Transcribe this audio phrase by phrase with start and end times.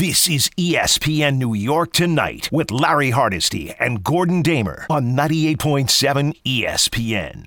[0.00, 7.44] This is ESPN New York Tonight with Larry Hardesty and Gordon Damer on 98.7 ESPN.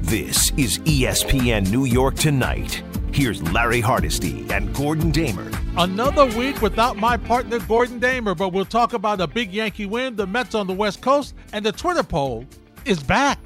[0.00, 2.82] This is ESPN New York Tonight.
[3.12, 5.48] Here's Larry Hardesty and Gordon Damer.
[5.76, 10.16] Another week without my partner, Gordon Damer, but we'll talk about a big Yankee win,
[10.16, 12.44] the Mets on the West Coast, and the Twitter poll
[12.84, 13.38] is back.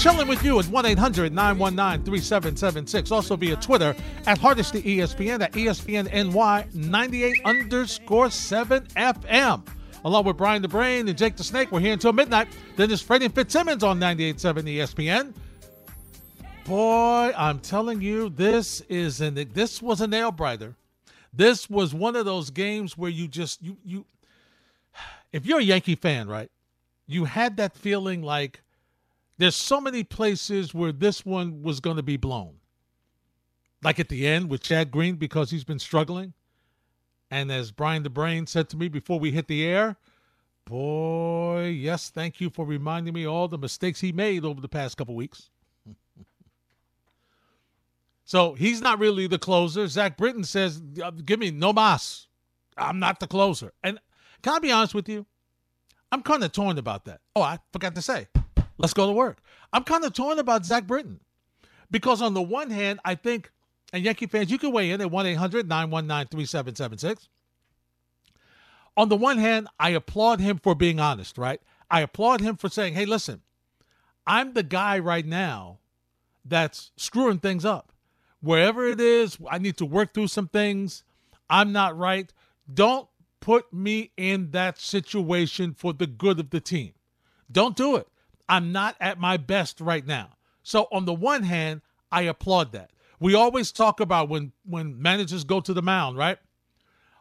[0.00, 3.10] Chilling with you at 1 800 919 3776.
[3.10, 3.94] Also via Twitter
[4.26, 9.66] at Hardesty ESPN at ESPN NY 98 underscore 7 FM.
[10.06, 12.48] Along with Brian the Brain and Jake the Snake, we're here until midnight.
[12.76, 15.34] Then there's Freddie Fitzsimmons on 98.7 ESPN.
[16.64, 20.76] Boy, I'm telling you, this is an this was a nail biter.
[21.30, 24.06] This was one of those games where you just you you
[25.34, 26.50] if you're a Yankee fan, right?
[27.06, 28.62] You had that feeling like
[29.40, 32.56] there's so many places where this one was going to be blown.
[33.82, 36.34] Like at the end with Chad Green because he's been struggling.
[37.30, 39.96] And as Brian the Brain said to me before we hit the air,
[40.66, 44.98] boy, yes, thank you for reminding me all the mistakes he made over the past
[44.98, 45.48] couple weeks.
[48.26, 49.86] so he's not really the closer.
[49.86, 52.26] Zach Britton says, uh, give me no mas.
[52.76, 53.72] I'm not the closer.
[53.82, 53.98] And
[54.42, 55.24] can I be honest with you?
[56.12, 57.20] I'm kind of torn about that.
[57.34, 58.26] Oh, I forgot to say.
[58.80, 59.42] Let's go to work.
[59.72, 61.20] I'm kind of torn about Zach Britton
[61.90, 63.50] because, on the one hand, I think,
[63.92, 67.28] and Yankee fans, you can weigh in at 1 800 919 3776.
[68.96, 71.60] On the one hand, I applaud him for being honest, right?
[71.90, 73.42] I applaud him for saying, hey, listen,
[74.26, 75.78] I'm the guy right now
[76.44, 77.92] that's screwing things up.
[78.40, 81.04] Wherever it is, I need to work through some things.
[81.48, 82.32] I'm not right.
[82.72, 83.08] Don't
[83.40, 86.92] put me in that situation for the good of the team.
[87.50, 88.08] Don't do it.
[88.50, 90.30] I'm not at my best right now.
[90.64, 92.90] So on the one hand, I applaud that.
[93.20, 96.38] We always talk about when when managers go to the mound, right?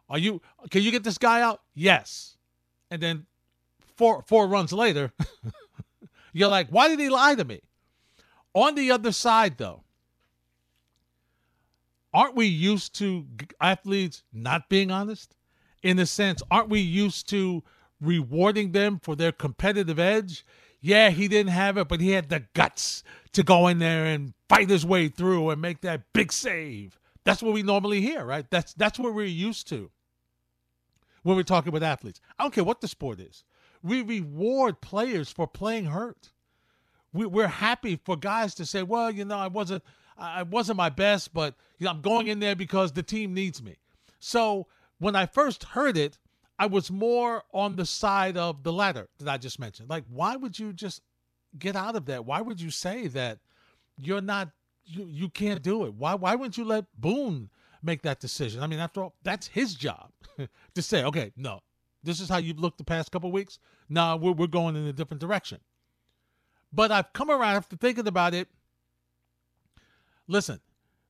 [0.09, 1.61] Are you can you get this guy out?
[1.75, 2.35] Yes.
[2.89, 3.27] And then
[3.95, 5.11] four four runs later,
[6.33, 7.61] you're like, why did he lie to me?
[8.55, 9.83] On the other side though,
[12.11, 13.27] aren't we used to
[13.61, 15.35] athletes not being honest?
[15.83, 17.63] In a sense, aren't we used to
[18.01, 20.43] rewarding them for their competitive edge?
[20.81, 23.03] Yeah, he didn't have it, but he had the guts
[23.33, 26.99] to go in there and fight his way through and make that big save.
[27.23, 28.45] That's what we normally hear, right?
[28.49, 29.91] That's that's what we're used to
[31.23, 32.21] when we're talking about athletes.
[32.37, 33.43] I don't care what the sport is.
[33.83, 36.31] We reward players for playing hurt.
[37.13, 39.83] We, we're happy for guys to say, "Well, you know, I wasn't
[40.17, 43.61] I wasn't my best, but you know, I'm going in there because the team needs
[43.61, 43.77] me."
[44.19, 44.67] So
[44.97, 46.17] when I first heard it,
[46.59, 49.89] I was more on the side of the latter that I just mentioned.
[49.89, 51.01] Like, why would you just
[51.57, 52.25] get out of that?
[52.25, 53.39] Why would you say that
[53.97, 54.49] you're not
[54.83, 55.93] you you can't do it?
[55.93, 57.49] Why why wouldn't you let Boone
[57.81, 58.61] make that decision?
[58.61, 60.11] I mean, after all, that's his job
[60.75, 61.61] to say, okay, no,
[62.03, 63.57] this is how you've looked the past couple weeks.
[63.87, 65.59] No, we're we're going in a different direction.
[66.73, 68.49] But I've come around after thinking about it.
[70.27, 70.59] Listen,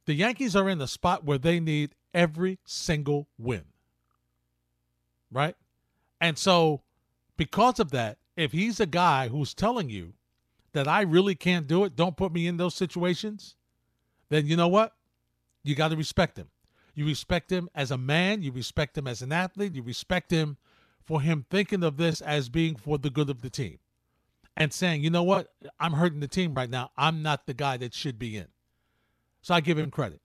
[0.05, 3.65] the Yankees are in a spot where they need every single win
[5.31, 5.55] right?
[6.21, 6.81] And so,
[7.37, 10.13] because of that, if he's a guy who's telling you
[10.73, 13.55] that I really can't do it, don't put me in those situations,
[14.29, 14.93] then you know what?
[15.63, 16.49] You got to respect him.
[16.93, 20.57] You respect him as a man, you respect him as an athlete, you respect him
[21.03, 23.79] for him thinking of this as being for the good of the team
[24.57, 25.53] and saying, you know what?
[25.79, 26.91] I'm hurting the team right now.
[26.97, 28.47] I'm not the guy that should be in.
[29.41, 30.21] So I give him credit.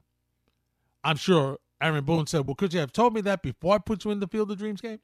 [1.04, 4.06] I'm sure Aaron Boone said, Well, could you have told me that before I put
[4.06, 5.00] you in the Field of Dreams game?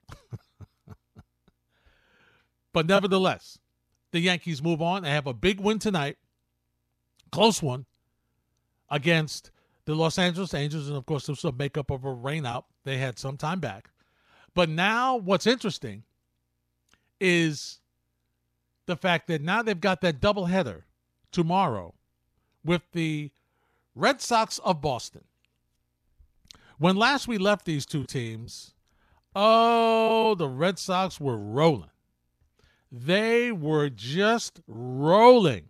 [2.72, 3.58] but nevertheless,
[4.12, 5.02] the Yankees move on.
[5.02, 6.16] They have a big win tonight,
[7.30, 7.84] close one,
[8.88, 9.50] against
[9.84, 10.88] the Los Angeles Angels.
[10.88, 12.64] And of course, this was a makeup of a rainout.
[12.84, 13.90] They had some time back.
[14.54, 16.04] But now, what's interesting
[17.20, 17.80] is
[18.86, 20.84] the fact that now they've got that doubleheader
[21.30, 21.92] tomorrow
[22.64, 23.30] with the
[23.94, 25.24] Red Sox of Boston
[26.80, 28.72] when last we left these two teams,
[29.36, 31.90] oh, the Red Sox were rolling.
[32.90, 35.68] They were just rolling.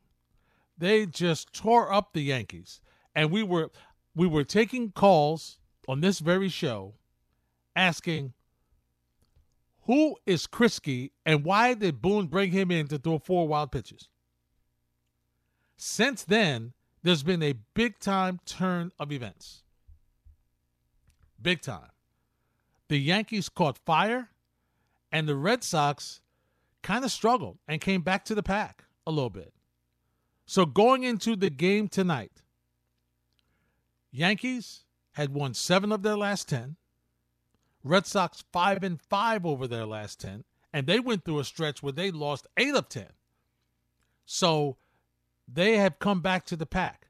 [0.79, 2.81] They just tore up the Yankees.
[3.13, 3.73] And we were
[4.15, 5.59] we were taking calls
[5.89, 6.95] on this very show
[7.75, 8.33] asking
[9.87, 14.09] who is Kriske and why did Boone bring him in to throw four wild pitches?
[15.77, 16.73] Since then,
[17.03, 19.60] there's been a big time turn of events
[21.43, 21.91] big time.
[22.89, 24.31] The Yankees caught fire,
[25.13, 26.21] and the Red Sox
[26.83, 29.53] kind of struggled and came back to the pack a little bit.
[30.47, 32.43] So going into the game tonight,
[34.11, 36.77] Yankees had won seven of their last 10.
[37.85, 40.45] Red Sox five and five over their last 10.
[40.73, 43.07] And they went through a stretch where they lost eight of 10.
[44.25, 44.77] So
[45.47, 47.09] they have come back to the pack.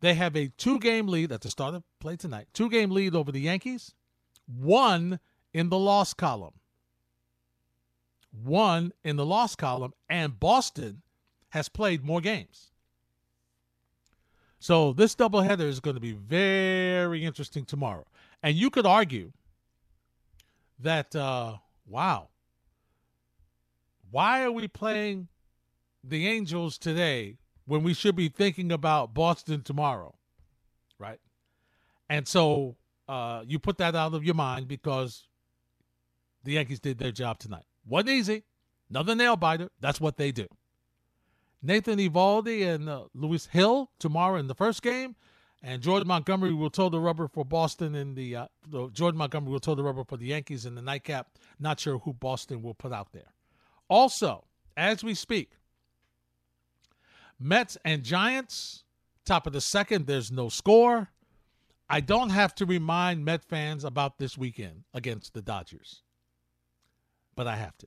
[0.00, 3.14] They have a two game lead at the start of play tonight, two game lead
[3.14, 3.94] over the Yankees,
[4.46, 5.20] one
[5.52, 6.54] in the loss column.
[8.32, 11.02] One in the loss column, and Boston
[11.50, 12.70] has played more games.
[14.60, 18.06] So this doubleheader is going to be very interesting tomorrow.
[18.42, 19.32] And you could argue
[20.78, 21.56] that, uh,
[21.86, 22.28] wow,
[24.10, 25.28] why are we playing
[26.04, 27.38] the Angels today
[27.70, 30.12] when we should be thinking about Boston tomorrow?
[30.98, 31.20] Right?
[32.08, 32.74] And so
[33.08, 35.28] uh, you put that out of your mind because
[36.42, 37.62] the Yankees did their job tonight.
[37.86, 38.42] Wasn't easy.
[38.90, 39.70] Another nail biter.
[39.78, 40.48] That's what they do.
[41.62, 45.14] Nathan Eovaldi and uh, Luis Gil tomorrow in the first game,
[45.62, 48.46] and Jordan Montgomery will toe the rubber for Boston in the uh,
[48.92, 51.38] Jordan Montgomery will toe the rubber for the Yankees in the nightcap.
[51.60, 53.32] Not sure who Boston will put out there.
[53.88, 54.44] Also,
[54.76, 55.52] as we speak,
[57.40, 58.84] Mets and Giants,
[59.24, 60.06] top of the second.
[60.06, 61.08] There's no score.
[61.88, 66.02] I don't have to remind Met fans about this weekend against the Dodgers,
[67.34, 67.86] but I have to.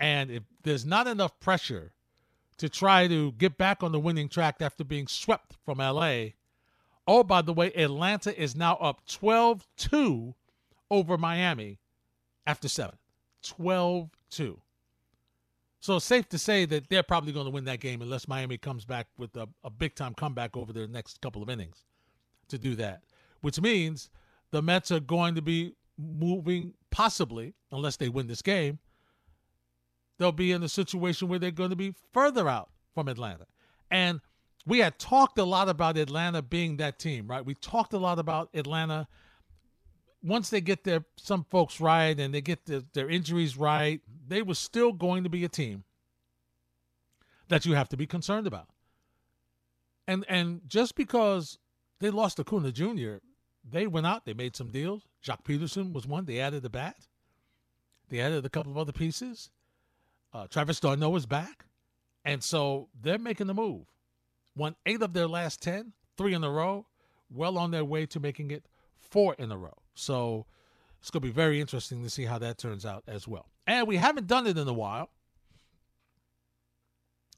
[0.00, 1.92] And if there's not enough pressure
[2.58, 6.32] to try to get back on the winning track after being swept from LA,
[7.06, 10.34] oh, by the way, Atlanta is now up 12 2
[10.90, 11.78] over Miami
[12.46, 12.98] after seven.
[13.42, 14.60] 12 2.
[15.80, 18.58] So it's safe to say that they're probably going to win that game unless Miami
[18.58, 21.84] comes back with a, a big time comeback over their next couple of innings
[22.48, 23.02] to do that,
[23.42, 24.10] which means
[24.50, 28.78] the Mets are going to be moving, possibly, unless they win this game,
[30.18, 33.46] they'll be in a situation where they're going to be further out from Atlanta.
[33.90, 34.20] And
[34.66, 37.44] we had talked a lot about Atlanta being that team, right?
[37.44, 39.06] We talked a lot about Atlanta
[40.22, 44.42] once they get their some folks right and they get the, their injuries right, they
[44.42, 45.84] were still going to be a team
[47.48, 48.68] that you have to be concerned about.
[50.06, 51.58] And and just because
[52.00, 53.16] they lost Acuna Jr.,
[53.68, 55.02] they went out, they made some deals.
[55.24, 56.24] Joc Pederson was one.
[56.24, 56.96] They added the bat.
[58.08, 59.50] They added a couple of other pieces.
[60.32, 61.66] Uh, Travis d'Arnaud is back.
[62.24, 63.86] And so they're making the move.
[64.56, 66.86] Won eight of their last 10, three in a row,
[67.30, 68.64] well on their way to making it
[69.10, 69.76] four in a row.
[69.94, 70.46] So
[71.00, 73.46] it's going to be very interesting to see how that turns out as well.
[73.66, 75.10] And we haven't done it in a while.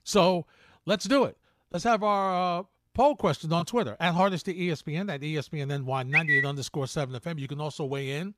[0.04, 0.46] So
[0.86, 1.36] let's do it.
[1.70, 2.62] Let's have our uh,
[2.94, 7.38] poll question on Twitter at Hardesty ESPN at ESPN 98 underscore 7 FM.
[7.38, 8.34] You can also weigh in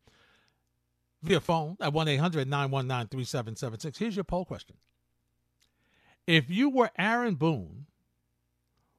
[1.23, 3.99] via phone at 1 800 919 3776.
[3.99, 4.77] Here's your poll question
[6.27, 7.87] If you were Aaron Boone,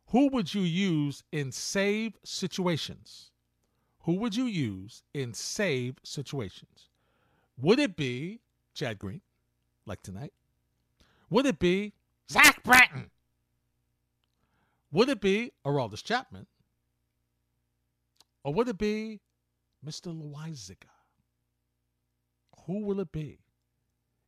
[0.08, 3.32] who would you use in save situations?
[4.04, 6.90] Who would you use in save situations?
[7.58, 8.42] Would it be
[8.74, 9.22] Chad Green,
[9.86, 10.34] like tonight?
[11.30, 11.94] Would it be
[12.30, 13.12] Zach Britton?
[14.92, 16.48] Would it be Aroldis Chapman?
[18.44, 19.22] Or would it be
[19.86, 20.14] Mr.
[20.14, 20.90] Loaisiga?
[22.66, 23.40] Who will it be?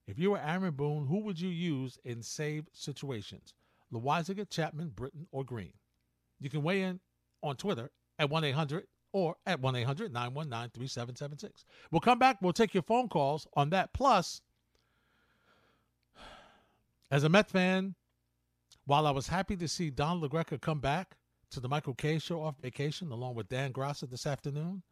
[0.08, 3.54] If you were Aaron Boone, who would you use in save situations?
[3.92, 5.74] Loaisiga, Chapman, Britton, or Green?
[6.40, 7.00] You can weigh in
[7.44, 11.64] on Twitter at 1 800 or at 1 800 919 3776.
[11.90, 12.38] We'll come back.
[12.42, 13.94] We'll take your phone calls on that.
[13.94, 14.42] Plus,
[17.10, 17.96] as a Met fan,
[18.84, 21.16] while I was happy to see Don La Greca come back
[21.52, 24.84] to the Michael Kay show off vacation along with Dan Grosser this afternoon,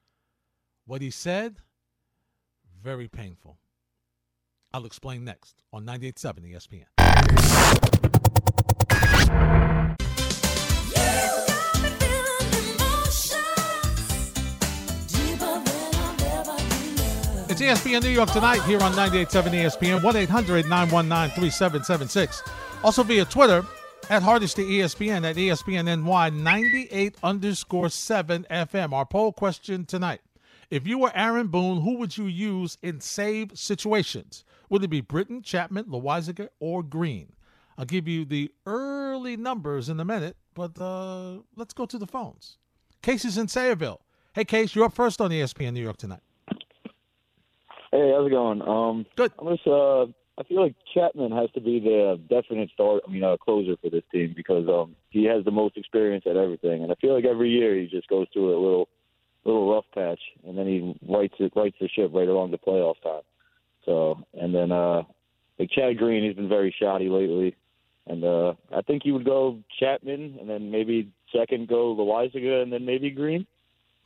[0.86, 1.58] what he said,
[2.82, 3.58] very painful.
[4.74, 7.93] I'll explain next on 98.7 ESPN.
[17.53, 22.41] It's ESPN New York tonight here on 98.7 ESPN, 1 800 919 3776.
[22.83, 23.63] Also via Twitter
[24.10, 28.91] at Hardesty ESPN at ESPNNY 98 underscore 7 FM.
[28.91, 30.22] Our poll question tonight.
[30.72, 34.43] If you were Aaron Boone, who would you use in save situations?
[34.72, 37.33] Would it be Britton, Chapman, Loaisiga, or Green?
[37.77, 42.07] I'll give you the early numbers in a minute, but uh, let's go to the
[42.07, 42.57] phones.
[43.03, 44.00] Casey's in Sayreville.
[44.33, 46.22] Hey, Case, you're up first on ESPN New York tonight.
[47.94, 48.64] Hey, how's it going?
[48.64, 49.34] Um, Good.
[49.38, 50.06] I'm just, uh,
[50.40, 53.04] I feel like Chapman has to be the definite start.
[53.08, 56.36] I mean, uh, closer for this team because um, he has the most experience at
[56.36, 58.90] everything, and I feel like every year he just goes through a little,
[59.46, 63.00] little rough patch, and then he rights it, rights the ship right along the playoff
[63.04, 63.22] time.
[63.86, 65.04] So, and then uh,
[65.60, 67.56] like Chad Green, he's been very shoddy lately.
[68.08, 72.74] And uh, I think you would go Chapman, and then maybe second go Loaisiga, and
[72.74, 73.46] then maybe Green.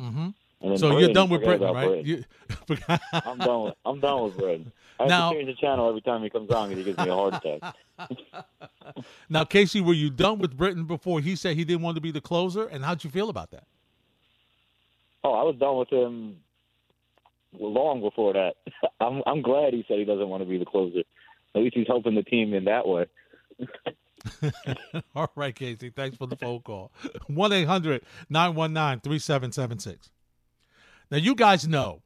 [0.02, 0.28] Mm-hmm.
[0.62, 1.88] So Britton, you're done with Britton, right?
[1.88, 2.06] Britton.
[2.06, 2.24] You,
[3.14, 3.64] I'm done.
[3.66, 4.72] With, I'm done with Britton.
[5.00, 6.98] I have Now- to change the channel every time he comes on because he gives
[7.06, 7.76] me a heart attack.
[9.30, 12.12] now, Casey, were you done with Britton before he said he didn't want to be
[12.12, 12.66] the closer?
[12.66, 13.66] And how'd you feel about that?
[15.24, 16.38] Oh, I was done with him
[17.60, 18.56] long before that.
[19.00, 21.02] I'm I'm glad he said he doesn't want to be the closer.
[21.56, 23.06] At least he's helping the team in that way.
[25.16, 25.90] All right, Casey.
[25.90, 26.92] Thanks for the phone call.
[27.28, 30.10] 1 800 919 3776.
[31.10, 32.02] Now, you guys know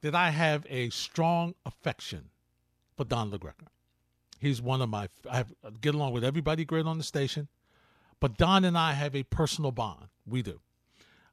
[0.00, 2.30] that I have a strong affection
[2.96, 3.68] for Don La Greca.
[4.38, 7.48] He's one of my, I have, I get along with everybody great on the station,
[8.20, 10.08] but Don and I have a personal bond.
[10.26, 10.60] We do.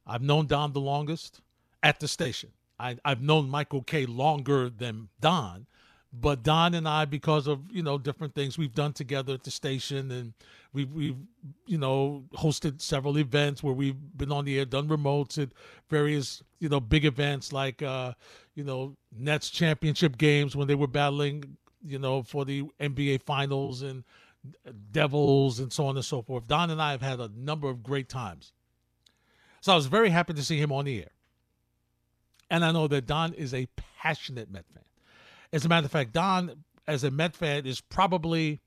[0.05, 1.41] I've known Don the longest
[1.81, 2.51] at the station.
[2.79, 5.67] I, I've known Michael Kay longer than Don,
[6.11, 9.51] but Don and I, because of you know different things we've done together at the
[9.51, 10.33] station, and
[10.73, 11.17] we've we've
[11.65, 15.49] you know hosted several events where we've been on the air, done remotes at
[15.89, 18.13] various you know big events like uh,
[18.55, 23.83] you know Nets championship games when they were battling you know for the NBA finals
[23.83, 24.03] and
[24.91, 26.47] Devils and so on and so forth.
[26.47, 28.53] Don and I have had a number of great times.
[29.61, 31.11] So I was very happy to see him on the air.
[32.49, 34.83] And I know that Don is a passionate Met fan.
[35.51, 38.61] As a matter of fact, Don, as a Met fan, is probably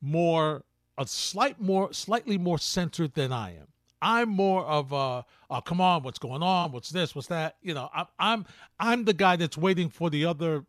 [0.00, 0.64] more
[0.96, 3.68] a slight more slightly more centered than I am.
[4.00, 5.24] I'm more of a,
[5.62, 6.70] come on, what's going on?
[6.72, 7.14] What's this?
[7.14, 7.56] What's that?
[7.62, 8.46] You know, I'm I'm
[8.78, 10.64] I'm the guy that's waiting for the other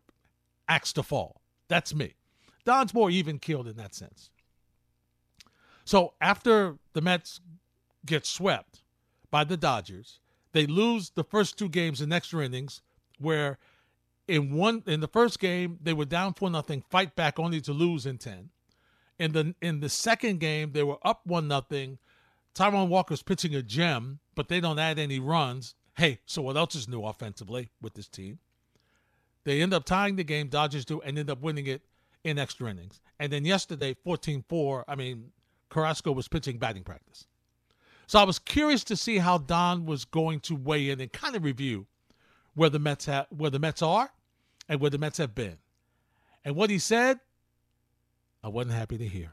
[0.68, 1.40] axe to fall.
[1.68, 2.14] That's me.
[2.64, 4.30] Don's more even keeled in that sense.
[5.84, 7.40] So after the Mets
[8.06, 8.82] get swept
[9.30, 10.20] by the Dodgers,
[10.52, 12.82] they lose the first two games in extra innings,
[13.18, 13.58] where
[14.30, 17.72] in one in the first game they were down four nothing, fight back only to
[17.72, 18.50] lose in ten.
[19.18, 21.98] In the in the second game they were up one nothing.
[22.54, 25.74] Taijuan Walker's pitching a gem, but they don't add any runs.
[25.96, 28.38] Hey, so what else is new offensively with this team?
[29.44, 31.82] They end up tying the game, Dodgers do, and end up winning it
[32.24, 33.00] in extra innings.
[33.18, 35.32] And then yesterday, 14 4, I mean,
[35.70, 37.26] Carrasco was pitching batting practice.
[38.06, 41.34] So I was curious to see how Don was going to weigh in and kind
[41.34, 41.86] of review
[42.54, 44.10] where the Mets have, where the Mets are
[44.70, 45.58] and where the Mets have been.
[46.44, 47.18] And what he said,
[48.42, 49.32] I wasn't happy to hear.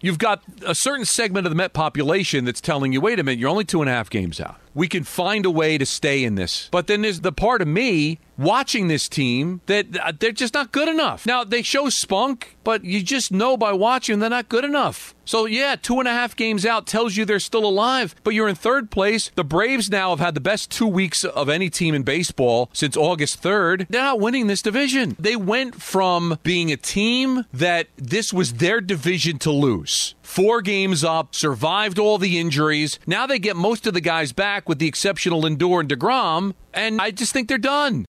[0.00, 3.38] You've got a certain segment of the Met population that's telling you, wait a minute,
[3.38, 4.58] you're only two and a half games out.
[4.78, 6.68] We can find a way to stay in this.
[6.70, 10.70] But then there's the part of me watching this team that uh, they're just not
[10.70, 11.26] good enough.
[11.26, 15.16] Now, they show spunk, but you just know by watching they're not good enough.
[15.24, 18.48] So, yeah, two and a half games out tells you they're still alive, but you're
[18.48, 19.30] in third place.
[19.34, 22.96] The Braves now have had the best two weeks of any team in baseball since
[22.96, 23.88] August 3rd.
[23.90, 25.16] They're not winning this division.
[25.18, 30.14] They went from being a team that this was their division to lose.
[30.28, 32.98] Four games up, survived all the injuries.
[33.06, 36.52] Now they get most of the guys back with the exception of Lindor and DeGrom,
[36.74, 38.04] and I just think they're done.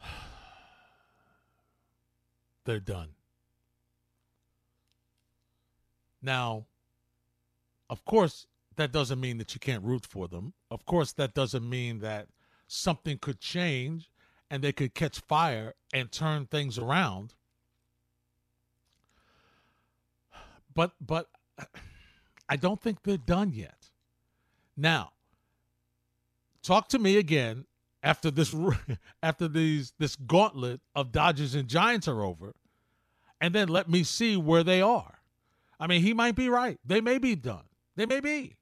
[2.64, 3.10] They're done.
[6.22, 6.64] Now,
[7.90, 10.54] of course, that doesn't mean that you can't root for them.
[10.70, 12.28] Of course, that doesn't mean that
[12.66, 14.10] something could change
[14.50, 17.34] and they could catch fire and turn things around.
[20.74, 21.28] But but
[22.48, 23.90] I don't think they're done yet.
[24.76, 25.12] Now,
[26.62, 27.66] talk to me again
[28.02, 28.54] after this
[29.22, 32.54] after these this gauntlet of Dodgers and Giants are over,
[33.40, 35.20] and then let me see where they are.
[35.80, 36.78] I mean, he might be right.
[36.84, 37.64] They may be done.
[37.96, 38.56] They may be.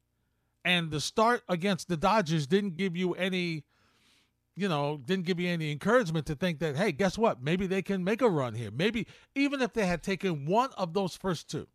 [0.64, 3.64] And the start against the Dodgers didn't give you any,
[4.54, 7.42] you know, didn't give you any encouragement to think that, hey, guess what?
[7.42, 8.70] Maybe they can make a run here.
[8.70, 11.66] Maybe even if they had taken one of those first two,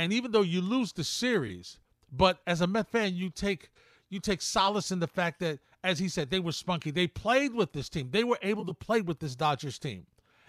[0.00, 1.78] and even though you lose the series,
[2.10, 3.70] but as a Met fan, you take
[4.08, 6.90] you take solace in the fact that, as he said, they were spunky.
[6.90, 8.08] They played with this team.
[8.10, 10.06] They were able to play with this Dodgers team,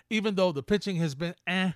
[0.10, 1.72] even though the pitching has been eh.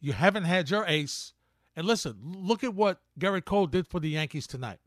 [0.00, 1.32] You haven't had your ace.
[1.74, 4.78] And listen, look at what Gerrit Cole did for the Yankees tonight.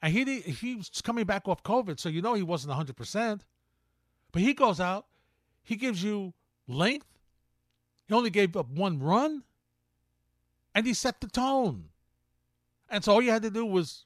[0.00, 3.40] And he he was coming back off COVID, so you know he wasn't 100%.
[4.30, 5.06] But he goes out,
[5.64, 6.34] he gives you
[6.68, 7.08] length.
[8.06, 9.42] He only gave up one run,
[10.74, 11.86] and he set the tone.
[12.88, 14.04] And so all you had to do was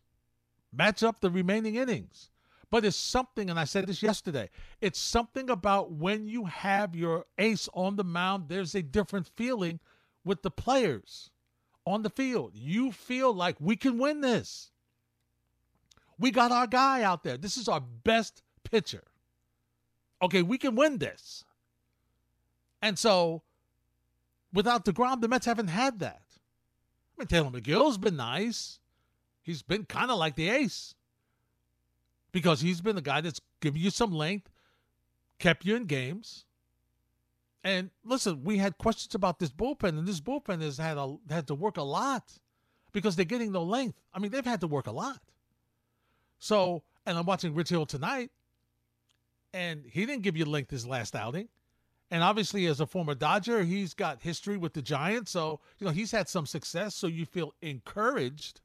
[0.73, 2.31] match up the remaining innings.
[2.71, 7.25] But it's something, and I said this yesterday, it's something about when you have your
[7.39, 9.79] ace on the mound, there's a different feeling
[10.25, 11.31] with the players
[11.87, 12.53] on the field.
[12.55, 14.73] You feel like we can win this.
[16.19, 17.37] We got our guy out there.
[17.37, 19.05] This is our best pitcher.
[20.21, 21.45] Okay, we can win this.
[22.83, 23.43] And so
[24.53, 26.23] without DeGrom, the Mets haven't had that.
[27.17, 28.79] I mean, Tylor Megill's been nice.
[29.43, 30.95] He's been kind of like the ace
[32.33, 34.51] because he's been the guy that's given you some length,
[35.39, 36.45] kept you in games.
[37.65, 41.47] And listen, we had questions about this bullpen, and this bullpen has had a, had
[41.49, 42.39] to work a lot
[42.93, 43.99] because they're getting no length.
[44.13, 45.21] I mean, they've had to work a lot.
[46.39, 48.31] So, and I'm watching Rich Hill tonight,
[49.55, 51.49] and he didn't give you length his last outing.
[52.11, 55.33] And obviously, as a former Dodger, he's got history with the Giants.
[55.33, 56.95] So, you know, he's had some success.
[56.95, 58.61] So you feel encouraged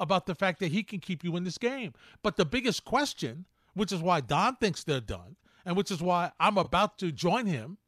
[0.00, 1.92] about the fact that he can keep you in this game.
[2.22, 6.32] But the biggest question, which is why Don thinks they're done, and which is why
[6.40, 7.78] I'm about to join him,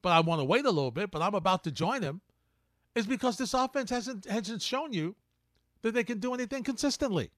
[0.00, 2.22] but I want to wait a little bit, but I'm about to join him,
[2.94, 5.14] is because this offense hasn't hasn't shown you
[5.82, 7.30] that they can do anything consistently.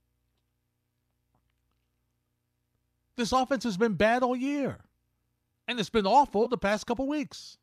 [3.17, 4.79] This offense has been bad all year.
[5.71, 7.57] And it's been awful the past couple weeks.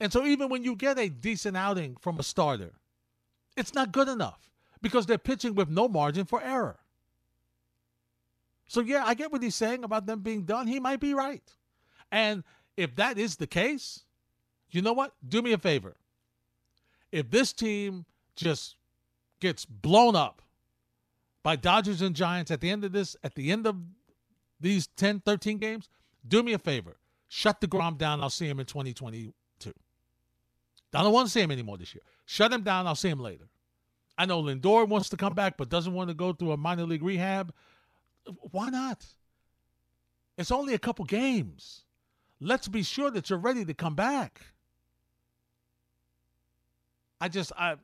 [0.00, 2.72] And so even when you get a decent outing from a starter,
[3.58, 4.50] it's not good enough
[4.80, 6.78] because they're pitching with no margin for error.
[8.68, 10.66] So yeah, I get what he's saying about them being done.
[10.66, 11.42] He might be right.
[12.10, 12.42] And
[12.78, 14.04] if that is the case,
[14.70, 15.12] you know what?
[15.28, 15.94] Do me a favor.
[17.12, 18.76] If this team just
[19.40, 20.40] gets blown up
[21.42, 23.76] by Dodgers and Giants at the end of this, at the end of
[24.58, 25.90] these 10, 13 games,
[26.26, 26.96] do me a favor.
[27.28, 28.20] Shut DeGrom down.
[28.20, 29.32] I'll see him in 2022.
[30.94, 32.02] I don't want to see him anymore this year.
[32.26, 32.86] Shut him down.
[32.86, 33.48] I'll see him later.
[34.18, 36.84] I know Lindor wants to come back, but doesn't want to go through a minor
[36.84, 37.52] league rehab.
[38.50, 39.06] Why not?
[40.36, 41.84] It's only a couple games.
[42.40, 44.42] Let's be sure that you're ready to come back.
[47.20, 47.76] I just I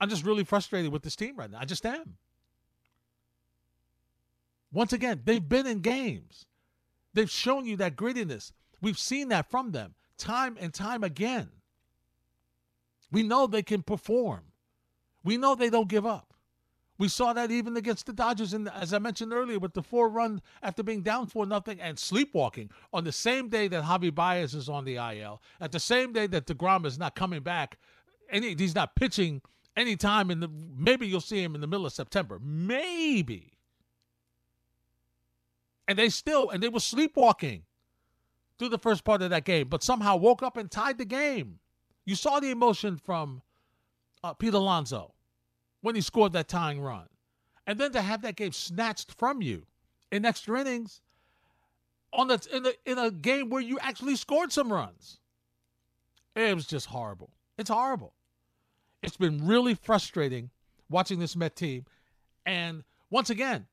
[0.00, 1.58] I'm just really frustrated with this team right now.
[1.60, 2.16] I just am.
[4.72, 6.46] Once again, they've been in games.
[7.14, 8.52] They've shown you that grittiness.
[8.80, 11.48] We've seen that from them time and time again.
[13.10, 14.42] We know they can perform.
[15.22, 16.34] We know they don't give up.
[16.96, 20.08] We saw that even against the Dodgers, and as I mentioned earlier, with the four
[20.08, 24.54] run after being down four nothing and sleepwalking on the same day that Javi Baez
[24.54, 27.78] is on the IL, at the same day that Degrom is not coming back,
[28.30, 29.42] and he's not pitching
[29.76, 30.48] anytime in the.
[30.76, 32.38] Maybe you'll see him in the middle of September.
[32.40, 33.53] Maybe
[35.88, 37.62] and they still and they were sleepwalking
[38.58, 41.58] through the first part of that game, but somehow woke up and tied the game.
[42.04, 43.42] You saw the emotion from
[44.22, 45.14] uh, Pete Alonso
[45.80, 47.06] when he scored that tying run,
[47.66, 49.66] and then to have that game snatched from you
[50.10, 51.00] in extra innings
[52.12, 55.18] on the in a in a game where you actually scored some runs.
[56.36, 57.30] It was just horrible.
[57.58, 58.14] It's horrible.
[59.02, 60.50] It's been really frustrating
[60.88, 61.84] watching this Met team,
[62.46, 63.66] and once again,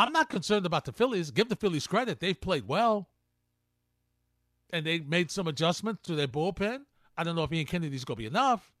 [0.00, 1.30] I'm not concerned about the Phillies.
[1.30, 2.20] Give the Phillies credit.
[2.20, 3.10] They've played well.
[4.72, 6.84] And they made some adjustments to their bullpen.
[7.18, 8.72] I don't know if Ian Kennedy's going to be enough,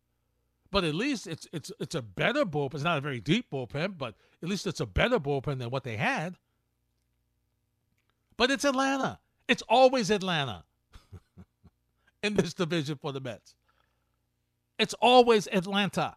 [0.70, 2.76] but at least it's it's it's a better bullpen.
[2.76, 5.84] It's not a very deep bullpen, but at least it's a better bullpen than what
[5.84, 6.36] they had.
[8.38, 9.18] But it's Atlanta.
[9.46, 10.64] It's always Atlanta
[12.22, 13.54] in this division for the Mets.
[14.78, 16.16] It's always Atlanta.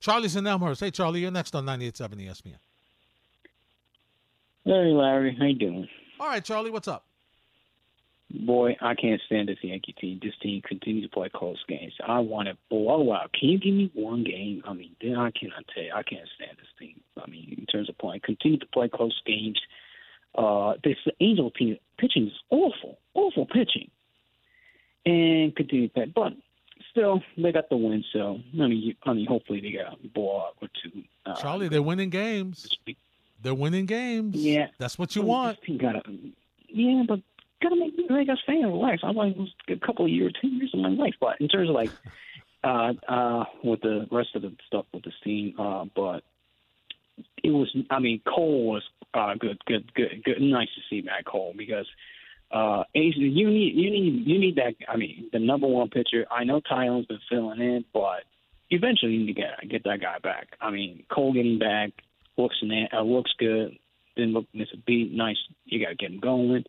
[0.00, 0.80] Charlie's in Elmhurst.
[0.80, 2.56] Hey, Charlie, you're next on 98.7 ESPN.
[4.64, 5.36] Hey, Larry.
[5.38, 5.88] How you doing?
[6.18, 7.04] All right, Charlie, what's up?
[8.32, 10.20] Boy, I can't stand this Yankee team.
[10.22, 11.92] This team continues to play close games.
[12.06, 13.32] I want to blow out.
[13.32, 14.62] Can you give me one game?
[14.66, 15.92] I mean, then I cannot tell you.
[15.92, 17.00] I can't stand this team.
[17.20, 19.58] I mean, in terms of playing, continue to play close games.
[20.36, 23.90] Uh, this Angel team pitching is awful, awful pitching,
[25.04, 26.12] and continue to play.
[26.14, 26.34] But
[26.90, 28.04] still, they got the win.
[28.12, 31.02] So I mean, I mean, hopefully they got a ball or two.
[31.26, 32.68] Uh, Charlie, they're winning games.
[33.42, 34.36] They're winning games.
[34.36, 35.58] Yeah, that's what you want.
[35.78, 36.02] Gotta,
[36.68, 37.20] yeah, but
[37.62, 39.02] gotta make make us fan relax.
[39.02, 39.36] I want
[39.68, 41.14] a couple of years, ten years of my life.
[41.20, 41.90] But in terms of like,
[42.64, 46.22] uh, uh, with the rest of the stuff with this team, uh, but
[47.42, 47.74] it was.
[47.90, 48.82] I mean, Cole was
[49.14, 50.40] uh, good, good, good, good.
[50.40, 51.86] Nice to see Matt Cole because
[52.52, 54.74] uh, you need you need you need that.
[54.88, 56.26] I mean, the number one pitcher.
[56.30, 58.24] I know Taillon's been filling in, but
[58.70, 60.48] eventually you need to get get that guy back.
[60.60, 61.90] I mean, Cole getting back
[62.36, 62.56] looks
[62.92, 63.78] uh, looks good.
[64.16, 65.12] Didn't look miss a beat.
[65.12, 65.36] Nice.
[65.66, 66.64] You got to get him going.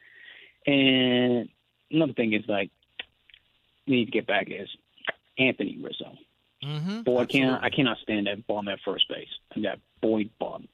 [0.68, 1.50] And
[1.90, 2.70] another thing is like
[3.86, 4.70] you need to get back is
[5.38, 6.14] Anthony Rizzo.
[6.64, 9.28] Mm-hmm, Boy, I cannot I cannot stand that bum at first base.
[9.56, 10.68] And that boy bum.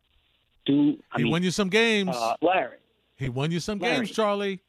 [0.66, 2.14] Dude, I he mean, won you some games.
[2.14, 2.76] Uh, Larry.
[3.16, 3.96] He won you some Larry.
[4.06, 4.60] games, Charlie.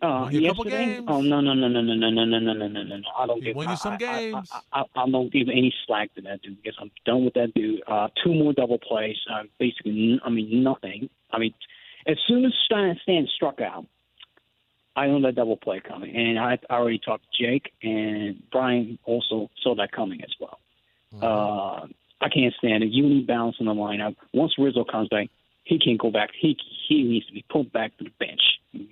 [0.00, 0.94] Uh, you a couple yesterday?
[0.94, 1.06] games.
[1.08, 3.02] Oh no no no no no no no no no no no no!
[3.18, 3.56] I don't He give.
[3.56, 4.50] you I- some I, games.
[4.52, 7.34] I, I, I, I don't give any slack to that dude because I'm done with
[7.34, 7.82] that dude.
[7.86, 9.16] Uh, two more double plays.
[9.32, 11.10] Uh, basically, n- I mean nothing.
[11.32, 11.52] I mean,
[12.06, 13.86] as soon as Stan, Stan struck out,
[14.94, 18.98] I know that double play coming, and I, I already talked to Jake, and Brian
[19.04, 20.58] also saw that coming as well.
[21.14, 21.24] Mm-hmm.
[21.24, 21.86] Uh,
[22.20, 22.90] I can't stand it.
[22.90, 24.14] You need balance in the lineup.
[24.32, 25.28] Once Rizzo comes back,
[25.64, 26.30] he can't go back.
[26.38, 26.56] He
[26.88, 28.40] he needs to be pulled back to the bench.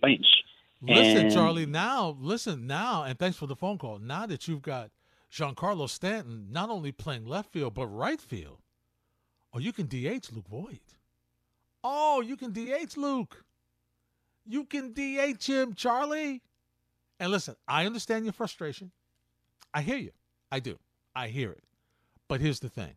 [0.02, 0.26] Bench.
[0.82, 3.98] Listen, And- Charlie, now, listen, now, and thanks for the phone call.
[3.98, 4.90] Now that you've got
[5.32, 8.60] Giancarlo Stanton not only playing left field, but right field,
[9.52, 10.94] oh, you can DH Luke Voit.
[11.82, 13.44] Oh, you can DH Luke.
[14.44, 16.42] You can DH him, Charlie.
[17.18, 18.92] And listen, I understand your frustration.
[19.72, 20.12] I hear you.
[20.52, 20.78] I do.
[21.14, 21.64] I hear it.
[22.28, 22.96] But here's the thing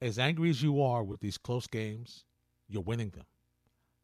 [0.00, 2.24] as angry as you are with these close games,
[2.68, 3.24] you're winning them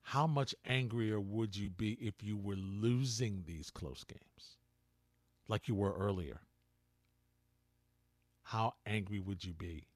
[0.05, 4.57] how much angrier would you be if you were losing these close games
[5.49, 6.40] like you were earlier?
[8.45, 9.88] How angry would you be?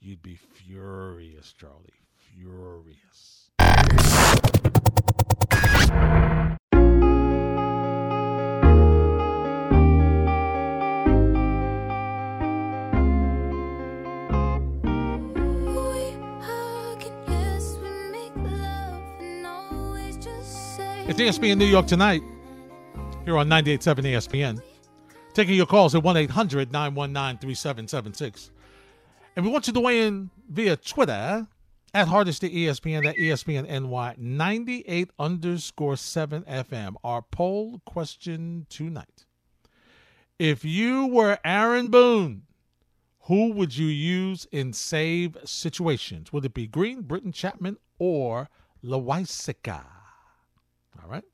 [0.00, 2.00] You'd be furious, Charlie.
[2.16, 3.37] Furious.
[21.20, 22.22] It's ESPN New York tonight
[23.24, 24.62] here on 98.7 ESPN.
[25.34, 28.52] Taking your calls at 1 800 919 3776.
[29.34, 31.48] And we want you to weigh in via Twitter
[31.92, 36.94] at Hardesty ESPN, at ESPN NY 98 underscore 7 FM.
[37.02, 39.26] Our poll question tonight.
[40.38, 42.42] If you were Aaron Boone,
[43.22, 46.32] who would you use in save situations?
[46.32, 48.48] Would it be Green, Britton, Chapman, or
[48.84, 49.97] Loaisiga?
[51.02, 51.24] All right.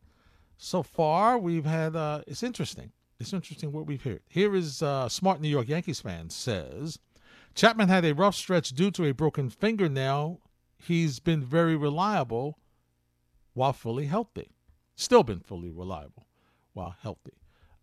[0.56, 1.96] So far, we've had.
[1.96, 2.92] Uh, it's interesting.
[3.20, 4.22] It's interesting what we've heard.
[4.28, 6.98] Here is uh, smart New York Yankees fan says
[7.54, 10.40] Chapman had a rough stretch due to a broken fingernail.
[10.76, 12.58] He's been very reliable
[13.54, 14.50] while fully healthy.
[14.96, 16.26] Still been fully reliable
[16.72, 17.38] while healthy.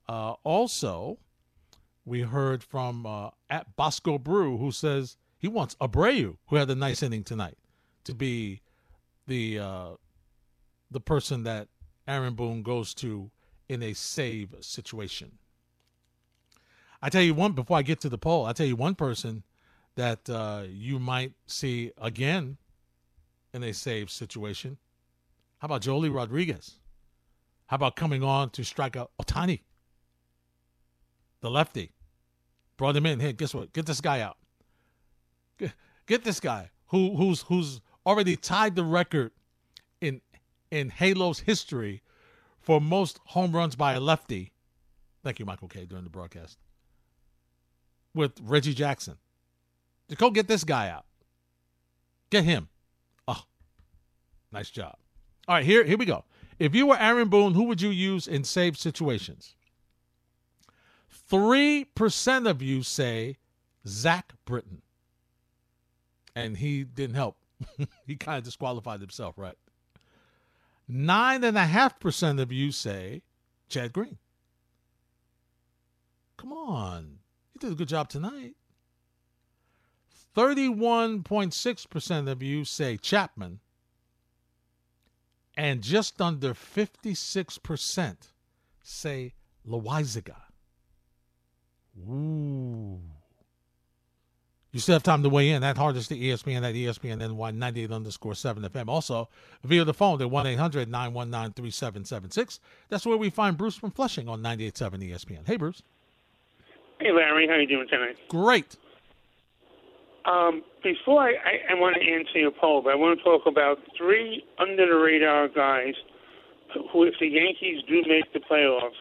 [0.07, 1.17] Uh, also,
[2.03, 6.75] we heard from uh, at Bosco Brew who says he wants Abreu, who had a
[6.75, 7.57] nice inning tonight,
[8.03, 8.61] to be
[9.27, 9.89] the uh,
[10.89, 11.69] the person that
[12.07, 13.31] Aaron Boone goes to
[13.69, 15.31] in a save situation.
[17.01, 18.45] I tell you one before I get to the poll.
[18.45, 19.43] I tell you one person
[19.95, 22.57] that uh, you might see again
[23.53, 24.77] in a save situation.
[25.59, 26.79] How about Joely Rodriguez?
[27.67, 29.61] How about coming on to strike out Ohtani,
[31.41, 31.91] the lefty?
[32.77, 33.19] Brought him in.
[33.19, 33.71] Hey, guess what?
[33.73, 34.37] Get this guy out.
[35.57, 35.73] Get,
[36.07, 39.31] get this guy who who's who's already tied the record
[40.71, 42.01] in Halo's history
[42.59, 44.53] for most home runs by a lefty.
[45.23, 45.85] Thank you, Michael Kay.
[45.85, 46.57] During the broadcast
[48.13, 49.17] with Reggie Jackson.
[50.07, 51.05] Just go get this guy out.
[52.29, 52.69] Get him.
[53.27, 53.43] Oh,
[54.51, 54.95] nice job.
[55.47, 56.23] All right, here here we go.
[56.59, 59.55] If you were Aaron Boone, who would you use in save situations?
[61.09, 63.37] Three percent of you say
[63.87, 64.81] Zach Britton,
[66.35, 67.37] and he didn't help.
[68.07, 69.57] he kind of disqualified himself, right?
[70.87, 73.23] Nine and a half percent of you say
[73.69, 74.17] Chad Green.
[76.37, 77.19] Come on,
[77.53, 78.55] you did a good job tonight.
[80.35, 83.59] 31.6% of you say Chapman,
[85.55, 88.15] and just under 56%
[88.81, 89.33] say
[89.67, 90.35] Loaisiga.
[91.99, 93.01] Ooh.
[94.71, 95.61] You still have time to weigh in.
[95.61, 98.87] That hard Hardesty ESPN at ESPN NY 98 underscore 7 FM.
[98.87, 99.27] Also,
[99.63, 102.59] via the phone at 1 800 919 3776.
[102.87, 105.45] That's where we find Bruce from Flushing on 98.7 ESPN.
[105.45, 105.83] Hey, Bruce.
[106.99, 107.47] Hey, Larry.
[107.47, 108.15] How you doing tonight?
[108.29, 108.77] Great.
[110.23, 113.41] Um, before I, I, I want to answer your poll, but I want to talk
[113.47, 115.95] about three under the radar guys
[116.93, 118.91] who, if the Yankees do make the playoffs,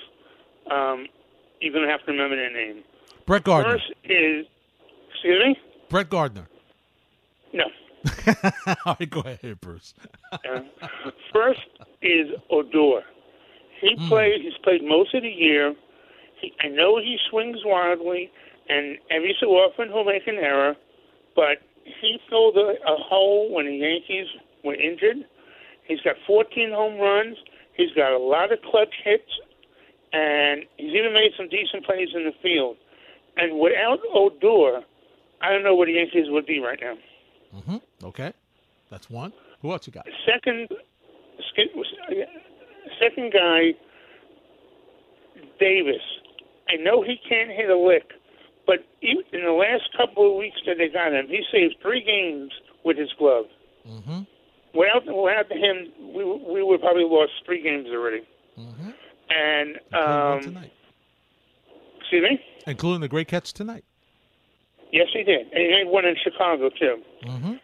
[0.72, 1.06] um,
[1.60, 2.82] you're going to have to remember their name.
[3.26, 3.74] Brett Gardner.
[3.74, 4.46] First is,
[5.20, 5.56] excuse me?
[5.88, 6.48] Brett Gardner.
[7.52, 7.64] No.
[8.86, 9.94] All right, go ahead, Bruce.
[10.32, 10.60] Uh,
[11.32, 11.60] first
[12.00, 13.02] is Odor.
[13.80, 14.40] He played.
[14.42, 15.74] He's played most of the year.
[16.40, 18.30] He, I know he swings wildly,
[18.68, 20.74] and every so often he'll make an error,
[21.34, 24.26] but he filled a, a hole when the Yankees
[24.64, 25.26] were injured.
[25.86, 27.36] He's got 14 home runs.
[27.76, 29.30] He's got a lot of clutch hits,
[30.12, 32.76] and he's even made some decent plays in the field.
[33.36, 34.84] And without Odor,
[35.40, 36.94] I don't know where the Yankees would be right now.
[37.60, 38.32] hmm Okay.
[38.90, 39.32] That's one.
[39.62, 40.06] Who else you got?
[40.26, 40.68] Second,
[43.00, 43.72] second guy,
[45.58, 46.02] Davis.
[46.68, 48.10] I know he can't hit a lick,
[48.66, 52.52] but in the last couple of weeks that they got him, he saved three games
[52.84, 53.46] with his glove.
[53.86, 54.20] hmm
[54.74, 58.22] without without him, we we would probably lost three games already.
[58.58, 58.90] Mm-hmm.
[59.30, 60.72] And um, tonight.
[62.00, 62.40] excuse me.
[62.66, 63.84] Including the great catch tonight.
[64.92, 65.46] Yes, he did.
[65.52, 67.02] And he made one in Chicago too.
[67.26, 67.54] Mm-hmm.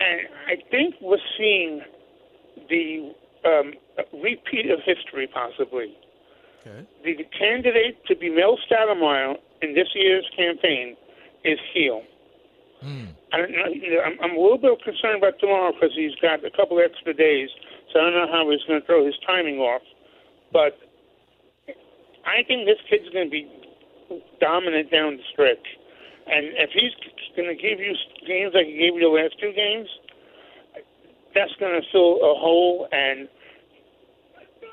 [0.00, 1.82] And I think we're seeing
[2.68, 3.12] the
[3.44, 3.74] um,
[4.22, 5.96] repeat of history, possibly.
[6.66, 6.86] Okay.
[7.04, 10.96] The candidate to be Mel Stottlemyre in this year's campaign
[11.44, 12.02] is Gil.
[12.84, 13.08] Mm.
[13.32, 16.50] I don't know I'm, I'm a little bit concerned about tomorrow because he's got a
[16.50, 17.48] couple extra days,
[17.92, 19.82] so I don't know how he's going to throw his timing off.
[20.52, 20.78] But
[22.26, 23.48] I think this kid's going to be
[24.40, 25.64] dominant down the stretch,
[26.26, 26.92] and if he's
[27.36, 27.94] going to give you
[28.26, 29.88] games like he gave you the last two games,
[31.34, 32.88] that's going to fill a hole.
[32.92, 33.28] And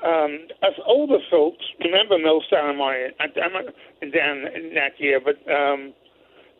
[0.04, 3.10] um, us older folks remember Mel Stottlemyre.
[3.20, 3.64] I, I'm not
[4.12, 5.36] down in that year, but.
[5.50, 5.94] Um,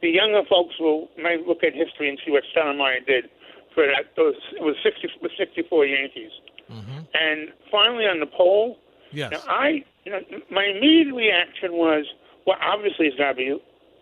[0.00, 3.24] the younger folks will might look at history and see what Stottlemyre did
[3.74, 4.14] for that.
[4.16, 6.30] Those it was sixty with sixty four Yankees.
[6.70, 6.98] Mm-hmm.
[7.14, 8.78] And finally on the poll,
[9.10, 9.32] Yes.
[9.32, 10.20] now I you know
[10.50, 12.04] my immediate reaction was
[12.46, 13.58] well obviously it's got to be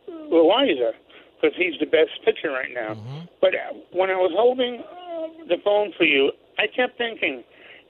[0.09, 0.93] Loiza
[1.41, 2.95] because he's the best pitcher right now.
[2.95, 3.19] Mm-hmm.
[3.41, 7.45] But uh, when I was holding uh, the phone for you, I kept thinking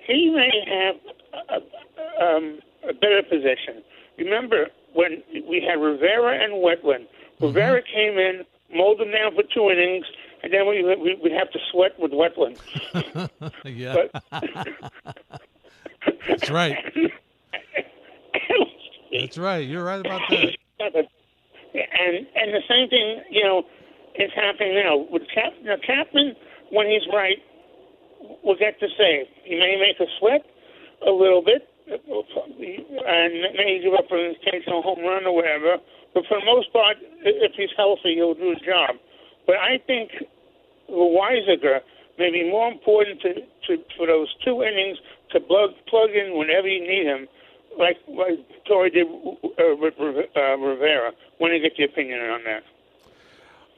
[0.06, 0.96] he may have
[1.48, 3.82] a, um, a better position.
[4.18, 7.06] Remember when we had Rivera and Wetteland.
[7.40, 10.06] Rivera came in, mowed them down for two innings,
[10.42, 12.58] and then we we would have to sweat with Wetteland.
[13.64, 14.06] yeah.
[16.28, 16.78] That's right.
[19.12, 19.66] That's right.
[19.66, 21.08] You're right about that.
[21.76, 23.62] And and the same thing, you know,
[24.16, 25.52] is happening now with Cap.
[25.62, 26.34] Now Chapman,
[26.70, 27.38] when he's right,
[28.42, 29.26] will get to save.
[29.44, 30.44] He may make a sweat
[31.06, 35.76] a little bit, and may give up an occasional home run or whatever.
[36.14, 38.96] But for the most part, if he's healthy, he'll do his job.
[39.46, 40.10] But I think
[40.90, 41.80] Weisiger
[42.18, 44.98] may be more important to, to for those two innings
[45.32, 47.28] to plug plug in whenever you need him,
[47.78, 51.12] like like Torre did uh, with uh, Rivera.
[51.38, 52.62] Want to get your opinion on that?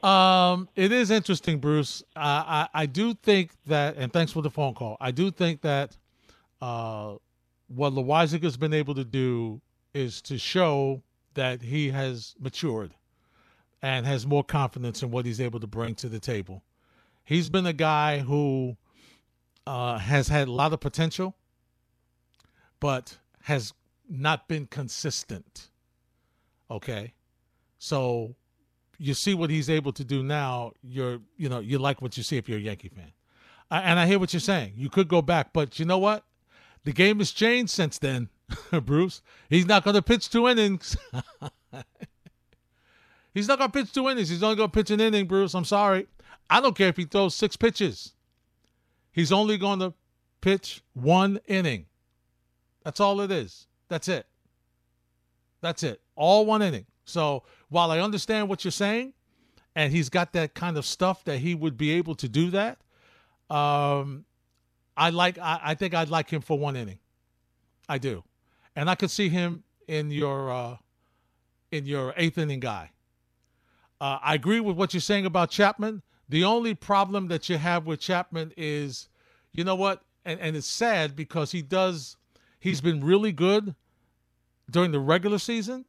[0.07, 2.03] Um, it is interesting, Bruce.
[2.15, 4.97] I I do think that, and thanks for the phone call.
[5.01, 5.97] I do think that
[6.61, 7.15] uh,
[7.67, 9.61] what has been able to do
[9.93, 12.93] is to show that he has matured
[13.81, 16.63] and has more confidence in what he's able to bring to the table.
[17.23, 18.77] He's been a guy who
[19.67, 21.35] uh, has had a lot of potential,
[22.79, 23.73] but has
[24.09, 25.69] not been consistent.
[26.71, 27.13] Okay,
[27.77, 28.35] so
[28.97, 30.73] you see what he's able to do now.
[30.83, 33.11] You're, you know, you like what you see if you're a Yankee fan,
[33.71, 34.73] I, and I hear what you're saying.
[34.75, 36.25] You could go back, but you know what?
[36.83, 38.29] The game has changed since then,
[38.83, 39.21] Bruce.
[39.49, 40.97] He's not going to pitch two innings.
[43.33, 44.29] He's not going to pitch two innings.
[44.29, 45.53] He's only going to pitch an inning, Bruce.
[45.53, 46.07] I'm sorry.
[46.49, 48.13] I don't care if he throws six pitches.
[49.11, 49.93] He's only going to
[50.41, 51.85] pitch one inning.
[52.83, 53.67] That's all it is.
[53.89, 54.25] That's it.
[55.61, 56.01] That's it.
[56.15, 56.85] All one inning.
[57.05, 59.13] So while I understand what you're saying,
[59.75, 62.79] and he's got that kind of stuff that he would be able to do that,
[63.49, 64.25] um,
[64.95, 65.37] I like.
[65.37, 66.99] I, I think I'd like him for one inning.
[67.87, 68.23] I do,
[68.75, 70.77] and I could see him in your uh,
[71.71, 72.91] in your eighth inning guy.
[74.01, 76.01] Uh, I agree with what you're saying about Chapman.
[76.29, 79.09] The only problem that you have with Chapman is,
[79.51, 82.17] you know what, and, and it's sad because he does,
[82.59, 83.75] he's been really good
[84.69, 85.85] during the regular season,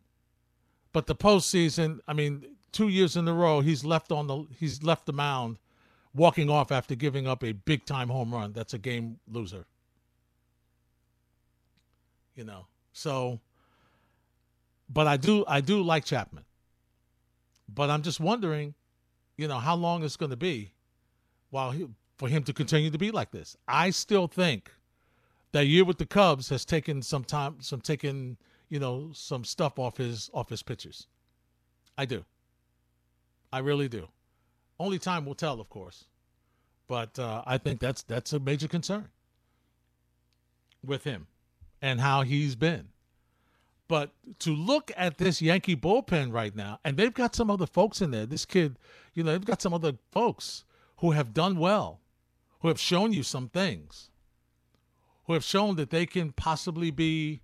[0.93, 4.83] but the postseason, I mean, two years in a row, he's left on the he's
[4.83, 5.59] left the mound,
[6.15, 8.53] walking off after giving up a big time home run.
[8.53, 9.67] That's a game loser.
[12.35, 13.41] You know, so.
[14.93, 16.45] But I do I do like Chapman.
[17.73, 18.75] But I'm just wondering,
[19.37, 20.73] you know, how long it's going to be
[21.51, 23.57] while he, for him to continue to be like this.
[23.69, 24.73] I still think
[25.53, 28.37] that year with the Cubs has taken some time, some taken,
[28.69, 31.07] you know, some stuff off his off his pitchers.
[31.99, 32.25] I do.
[33.53, 34.09] I really do.
[34.79, 36.05] Only time will tell, of course.
[36.87, 39.09] But uh, I think that's that's a major concern
[40.85, 41.27] with him
[41.83, 42.89] and how he's been.
[43.89, 48.01] But to look at this Yankee bullpen right now, and they've got some other folks
[48.01, 48.25] in there.
[48.25, 48.79] This kid,
[49.15, 50.65] you know, they've got some other folks
[50.99, 52.01] who have done well,
[52.61, 54.11] who have shown you some things,
[55.31, 57.41] who have shown that they can possibly be,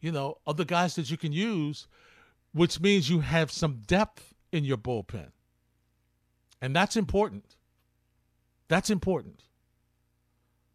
[0.00, 1.88] you know, other guys that you can use,
[2.52, 5.32] which means you have some depth in your bullpen.
[6.62, 7.56] And that's important.
[8.68, 9.42] That's important.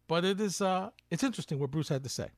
[0.06, 2.28] But it is uh it's interesting what Bruce had to say.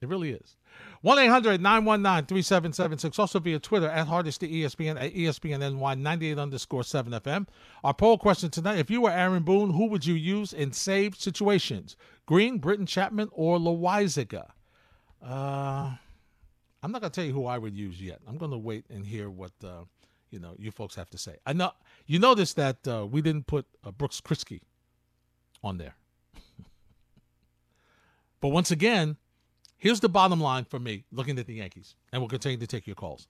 [0.00, 0.56] It really is.
[1.02, 3.18] 1 800 919 3776.
[3.18, 7.46] Also via Twitter at Hardesty ESPN at ESPNNY 98 underscore 7 FM.
[7.84, 11.16] Our poll question tonight if you were Aaron Boone, who would you use in save
[11.16, 11.96] situations?
[12.24, 14.50] Green, Britton Chapman, or Loaisiga?
[15.22, 15.92] Uh,
[16.82, 18.20] I'm not going to tell you who I would use yet.
[18.26, 19.52] I'm going to wait and hear what.
[19.62, 19.84] Uh,
[20.30, 21.36] you know, you folks have to say.
[21.44, 21.72] I know
[22.06, 24.60] you noticed that uh, we didn't put uh, Brooks Kriske
[25.60, 25.96] on there.
[28.40, 29.16] but once again,
[29.80, 32.86] here's the bottom line for me looking at the Yankees, and we'll continue to take
[32.86, 33.26] your calls.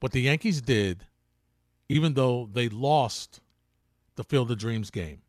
[0.00, 1.04] What the Yankees did,
[1.88, 3.40] even though they lost
[4.14, 5.20] the Field of Dreams game,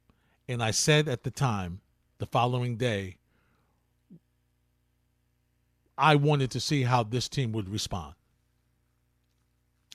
[0.48, 1.82] and I said at the time,
[2.20, 3.18] the following day,
[5.98, 8.14] I wanted to see how this team would respond.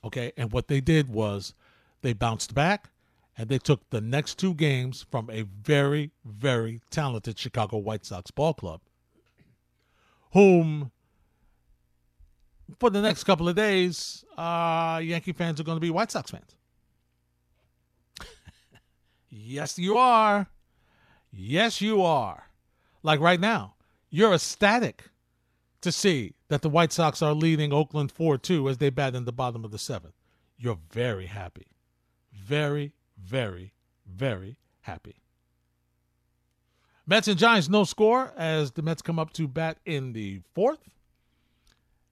[0.05, 1.55] Okay, and what they did was
[2.03, 2.91] they bounced back
[3.37, 8.31] and they took the next two games from a very, very talented Chicago White Sox
[8.31, 8.81] ball club,
[10.33, 10.91] whom
[12.79, 16.31] for the next couple of days, uh, Yankee fans are going to be White Sox
[16.31, 16.57] fans.
[19.31, 20.49] yes, you are.
[21.31, 22.45] Yes, you are.
[23.03, 23.75] Like right now,
[24.11, 25.05] you're ecstatic
[25.81, 29.25] to see that the White Sox are leading Oakland 4 2 as they bat in
[29.25, 30.15] the bottom of the seventh.
[30.57, 31.67] You're very happy.
[32.33, 32.93] Very,
[33.25, 33.73] very,
[34.07, 35.17] very happy.
[37.07, 40.79] Mets and Giants no score as the Mets come up to bat in the fourth.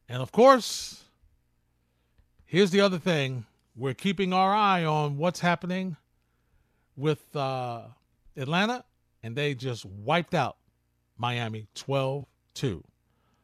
[0.08, 1.04] And of course,
[2.44, 3.46] here's the other thing
[3.76, 5.96] we're keeping our eye on what's happening
[6.96, 7.82] with uh,
[8.36, 8.84] Atlanta,
[9.22, 10.56] and they just wiped out
[11.16, 12.84] Miami 12 2.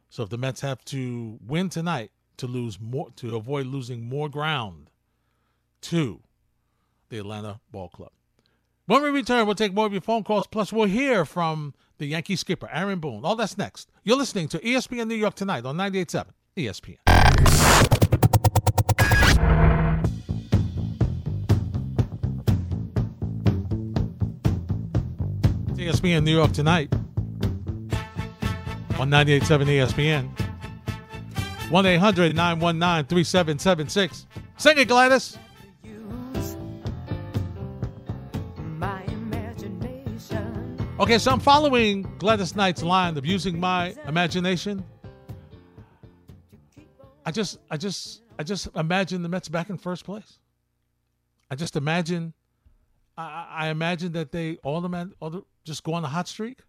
[0.09, 4.29] So if the Mets have to win tonight to lose more to avoid losing more
[4.29, 4.90] ground
[5.83, 6.20] to
[7.09, 8.11] the Atlanta Ball Club.
[8.87, 10.47] When we return, we'll take more of your phone calls.
[10.47, 13.25] Plus, we'll hear from the Yankee skipper, Aaron Boone.
[13.25, 13.90] All that's next.
[14.05, 16.97] You're listening to ESPN New York tonight on 98.7 ESPN.
[25.75, 26.92] ESPN New York tonight
[28.99, 30.31] on 98.7 ESPN.
[31.71, 34.27] 1 800 919 3776.
[34.57, 35.37] Sing it, Gladys.
[40.98, 44.82] Okay, so I'm following Gladys Knight's line of using my imagination.
[47.22, 50.38] I just, I just, I just imagine the Mets back in first place.
[51.50, 52.32] I just imagine,
[53.14, 56.61] I, I imagine that they all the all the, just go on a hot streak,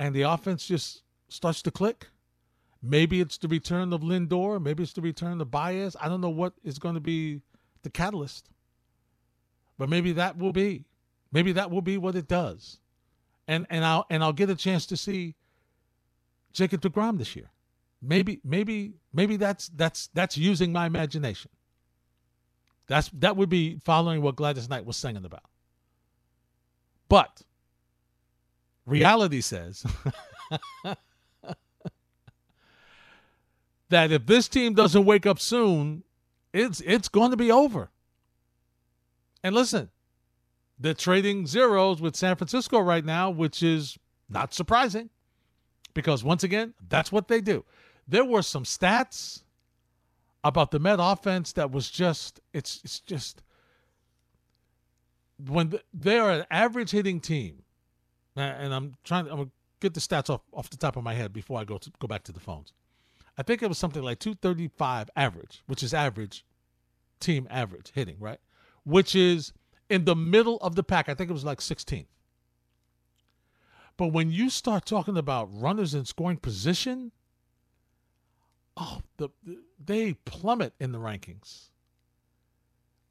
[0.00, 2.08] and the offense just starts to click.
[2.82, 4.60] Maybe it's the return of Lindor.
[4.60, 5.94] Maybe it's the return of Baez.
[6.00, 7.42] I don't know what is going to be
[7.84, 8.50] the catalyst,
[9.78, 10.84] but maybe that will be.
[11.30, 12.80] Maybe that will be what it does
[13.46, 15.34] and and I'll and I'll get a chance to see
[16.52, 17.50] Jacob deGrom this year.
[18.00, 21.50] Maybe maybe maybe that's that's that's using my imagination.
[22.86, 25.44] That's that would be following what Gladys Knight was singing about.
[27.08, 27.42] But
[28.86, 29.84] reality says
[33.88, 36.02] that if this team doesn't wake up soon,
[36.52, 37.90] it's it's going to be over.
[39.42, 39.90] And listen,
[40.84, 45.08] they're trading zeros with San Francisco right now, which is not surprising
[45.94, 47.64] because, once again, that's what they do.
[48.06, 49.44] There were some stats
[50.44, 53.42] about the Met offense that was just, it's, it's just,
[55.46, 57.62] when they're an average hitting team,
[58.36, 61.14] and I'm trying, I'm going to get the stats off, off the top of my
[61.14, 62.74] head before I go to go back to the phones.
[63.38, 66.44] I think it was something like 235 average, which is average
[67.20, 68.38] team average hitting, right?
[68.84, 69.54] Which is
[69.88, 71.08] in the middle of the pack.
[71.08, 72.06] I think it was like 16th.
[73.96, 77.12] But when you start talking about runners in scoring position,
[78.76, 79.28] oh, the,
[79.82, 81.68] they plummet in the rankings.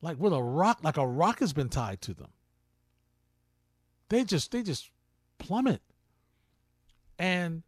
[0.01, 2.31] Like with a rock, like a rock has been tied to them.
[4.09, 4.91] They just they just
[5.38, 5.81] plummet.
[7.17, 7.63] And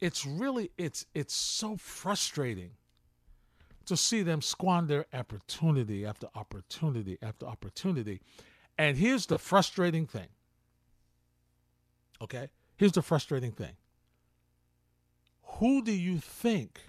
[0.00, 2.70] it's really it's it's so frustrating
[3.86, 8.20] to see them squander opportunity after opportunity after opportunity.
[8.78, 10.28] And here's the frustrating thing.
[12.22, 12.48] Okay?
[12.76, 13.72] Here's the frustrating thing.
[15.58, 16.80] Who do you think,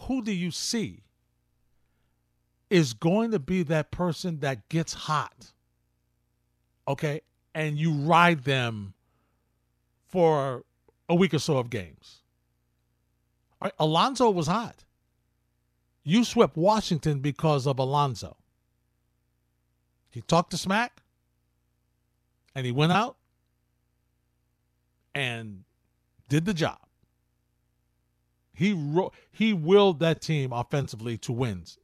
[0.00, 1.02] who do you see
[2.68, 5.52] is going to be that person that gets hot?
[6.86, 7.22] Okay?
[7.54, 8.94] And you ride them
[10.08, 10.64] for
[11.08, 12.18] a week or so of games.
[13.62, 13.72] Right?
[13.78, 14.84] Alonso was hot.
[16.02, 18.36] You swept Washington because of Alonso.
[20.10, 21.02] He talked to Smack,
[22.54, 23.16] and he went out,
[25.14, 25.64] and
[26.28, 26.78] did the job.
[28.52, 31.78] He ro- he willed that team offensively to wins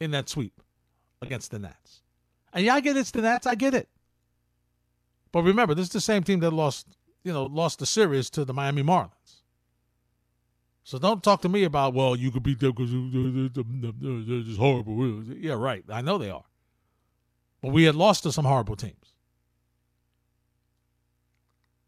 [0.00, 0.60] in that sweep
[1.20, 2.02] against the Nats.
[2.52, 3.46] And yeah, I get it's the Nats.
[3.46, 3.88] I get it.
[5.32, 6.86] But remember, this is the same team that lost,
[7.24, 9.41] you know, lost the series to the Miami Marlins.
[10.84, 15.22] So don't talk to me about, well, you could beat them because they're just horrible.
[15.36, 15.84] Yeah, right.
[15.88, 16.44] I know they are.
[17.60, 19.14] But we had lost to some horrible teams.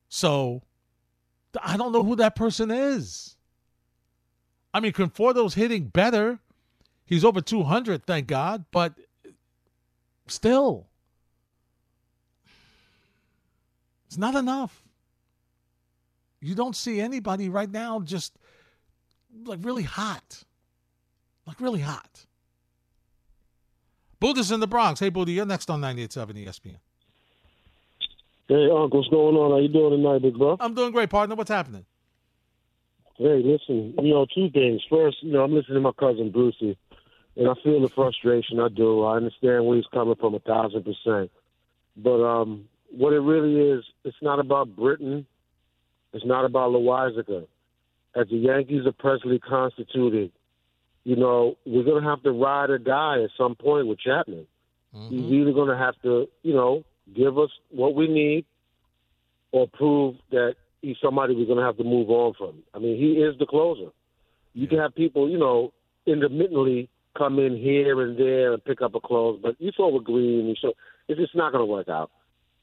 [0.08, 0.62] So
[1.60, 3.36] I don't know who that person is.
[4.72, 6.38] I mean, Conforto's hitting better.
[7.04, 8.64] He's over 200, thank God.
[8.70, 8.94] But
[10.28, 10.86] still,
[14.06, 14.84] it's not enough.
[16.40, 18.38] You don't see anybody right now just
[19.44, 20.44] like really hot.
[21.46, 22.26] Like really hot.
[24.20, 25.00] Buddha's in the Bronx.
[25.00, 26.76] Hey, Buddha, you're next on 98.7 ESPN.
[28.48, 29.50] Hey, Uncle, what's going on?
[29.50, 30.56] How you doing tonight, big bro?
[30.60, 31.34] I'm doing great, partner.
[31.34, 31.84] What's happening?
[33.16, 34.82] Hey, listen, you know, two things.
[34.90, 36.76] First, you know, I'm listening to my cousin Brucey,
[37.36, 38.60] and I feel the frustration.
[38.60, 39.04] I do.
[39.04, 41.30] I understand where he's coming from a thousand percent.
[41.96, 45.26] But um, what it really is, it's not about Britton.
[46.12, 47.46] It's not about Loaisiga
[48.14, 50.30] as the Yankees are presently constituted,
[51.04, 54.46] you know, we're going to have to ride or die at some point with Chapman.
[54.94, 55.14] Mm-hmm.
[55.14, 56.84] He's either going to have to, you know,
[57.14, 58.44] give us what we need
[59.52, 62.62] or prove that he's somebody we're going to have to move on from.
[62.72, 63.90] I mean, he is the closer.
[64.54, 65.72] You can have people, you know,
[66.06, 66.88] intermittently
[67.18, 70.46] come in here and there and pick up a close, but you saw with Green,
[70.46, 70.72] you saw
[71.08, 72.10] it's just not going to work out.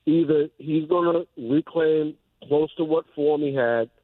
[0.05, 2.15] Either he's going to reclaim
[2.47, 3.89] close to what form he had–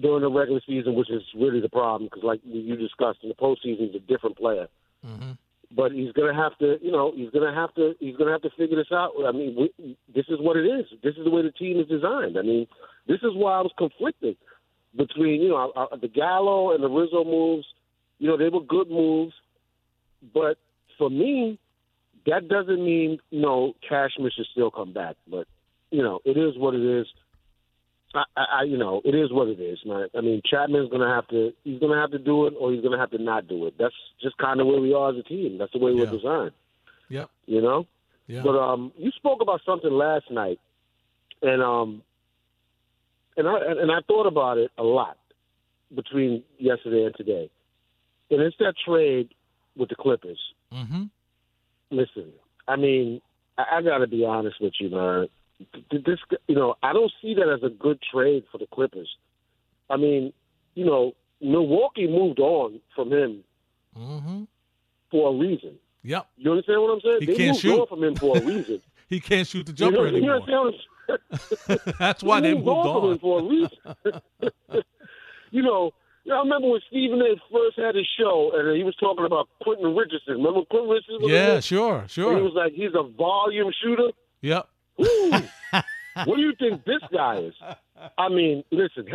[0.00, 3.34] during the regular season, which is really the problem because, like you discussed, in the
[3.34, 4.68] postseason, he's a different player.
[5.06, 5.32] Mm-hmm.
[5.70, 8.26] But he's going to have to, you know, he's going to have to, he's going
[8.26, 9.12] to have to figure this out.
[9.26, 10.86] I mean, we, this is what it is.
[11.02, 12.38] This is the way the team is designed.
[12.38, 12.66] I mean,
[13.06, 14.36] this is why I was conflicted
[14.96, 17.66] between, you know, uh, the Gallo and the Rizzo moves.
[18.18, 19.34] You know, they were good moves,
[20.32, 20.56] but
[20.96, 21.58] for me,
[22.28, 25.16] that doesn't mean you know Cashman should still come back.
[25.28, 25.46] But
[25.90, 27.06] you know, it is what it is.
[28.14, 30.08] I, I, you know, it is what it is, man.
[30.16, 32.72] I mean, Chapman's going to have to, he's going to have to do it, or
[32.72, 33.74] he's going to have to not do it.
[33.78, 35.58] That's just kind of where we are as a team.
[35.58, 36.52] That's the way we're designed.
[37.08, 37.26] Yeah.
[37.46, 37.86] You know.
[38.26, 38.42] Yeah.
[38.42, 40.58] But um, you spoke about something last night,
[41.40, 42.02] and um,
[43.38, 45.16] and I and I thought about it a lot
[45.94, 47.50] between yesterday and today,
[48.30, 49.30] and it's that trade
[49.76, 50.38] with the Clippers.
[50.70, 51.04] Mm-hmm.
[51.90, 52.32] Listen,
[52.66, 53.22] I mean,
[53.56, 55.28] I, I got to be honest with you, man
[55.90, 59.08] this you know I don't see that as a good trade for the Clippers.
[59.90, 60.32] I mean,
[60.74, 63.44] you know, Milwaukee moved on from him
[63.96, 64.44] mm-hmm.
[65.10, 65.74] for a reason.
[66.02, 66.28] Yep.
[66.36, 67.18] You understand what I'm saying?
[67.20, 67.80] He they can't moved shoot.
[67.80, 68.80] on from him for a reason.
[69.08, 70.72] he can't shoot the jumper you know, anymore.
[71.98, 73.78] That's why they moved on, for a reason.
[75.50, 75.92] you know,
[76.30, 77.34] I remember when Stephen A.
[77.50, 80.34] first had his show, and he was talking about Quentin Richardson.
[80.34, 81.28] Remember Quentin Richardson?
[81.28, 82.32] yeah, sure, sure.
[82.32, 84.10] And he was like, he's a volume shooter.
[84.42, 84.68] Yep.
[84.98, 87.54] What do you think this guy is?
[88.16, 89.06] I mean, listen,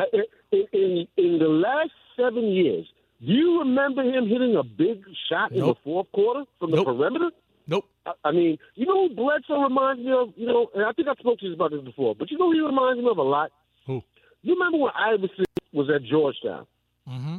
[0.51, 2.85] in, in, in the last seven years,
[3.19, 5.59] do you remember him hitting a big shot nope.
[5.59, 6.85] in the fourth quarter from the nope.
[6.85, 7.31] perimeter?
[7.67, 7.85] Nope.
[8.05, 10.33] I, I mean, you know who Bledsoe reminds me of?
[10.35, 12.51] You know, and I think I spoke to you about this before, but you know
[12.51, 13.51] who he reminds me of a lot?
[13.87, 14.01] Who?
[14.41, 16.65] You remember when Iverson was at Georgetown?
[17.07, 17.37] Mm-hmm.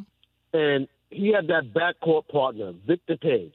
[0.54, 3.54] And he had that backcourt partner, Victor Page.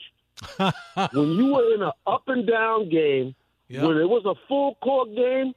[0.58, 3.36] when you were in an up and down game,
[3.70, 3.84] yep.
[3.84, 5.54] when it was a full court game,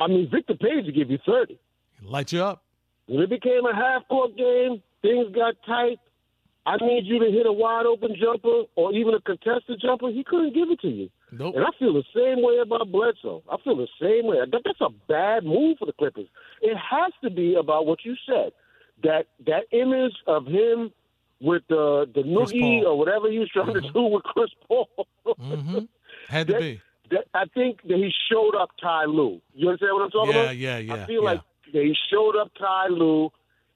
[0.00, 1.58] I mean, Victor Page would give you 30.
[2.02, 2.62] Light you up.
[3.06, 5.98] When it became a half court game, things got tight.
[6.66, 10.10] I need you to hit a wide open jumper or even a contested jumper.
[10.10, 11.08] He couldn't give it to you.
[11.32, 11.54] Nope.
[11.56, 13.42] And I feel the same way about Bledsoe.
[13.50, 14.38] I feel the same way.
[14.50, 16.26] That's a bad move for the Clippers.
[16.60, 18.52] It has to be about what you said.
[19.02, 20.92] That that image of him
[21.40, 23.86] with the the noogie or whatever he was trying mm-hmm.
[23.86, 24.88] to do with Chris Paul.
[25.26, 25.78] mm-hmm.
[26.28, 26.80] Had to that, be.
[27.34, 29.40] I think that he showed up Ty Lue.
[29.54, 30.56] You understand what I'm talking yeah, about?
[30.56, 31.30] Yeah, yeah, I feel yeah.
[31.30, 31.40] like
[31.72, 33.30] they showed up Ty Lue,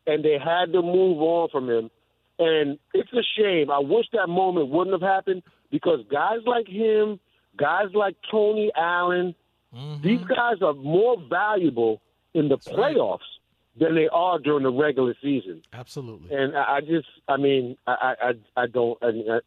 [0.06, 1.90] and they had to move on from him.
[2.38, 3.70] And it's a shame.
[3.70, 7.20] I wish that moment wouldn't have happened because guys like him,
[7.56, 9.34] guys like Tony Allen,
[9.74, 10.02] mm-hmm.
[10.02, 12.00] these guys are more valuable
[12.34, 13.78] in the That's playoffs right.
[13.78, 15.62] than they are during the regular season.
[15.72, 16.34] Absolutely.
[16.34, 18.98] And I, I just, I mean, I, I, I don't,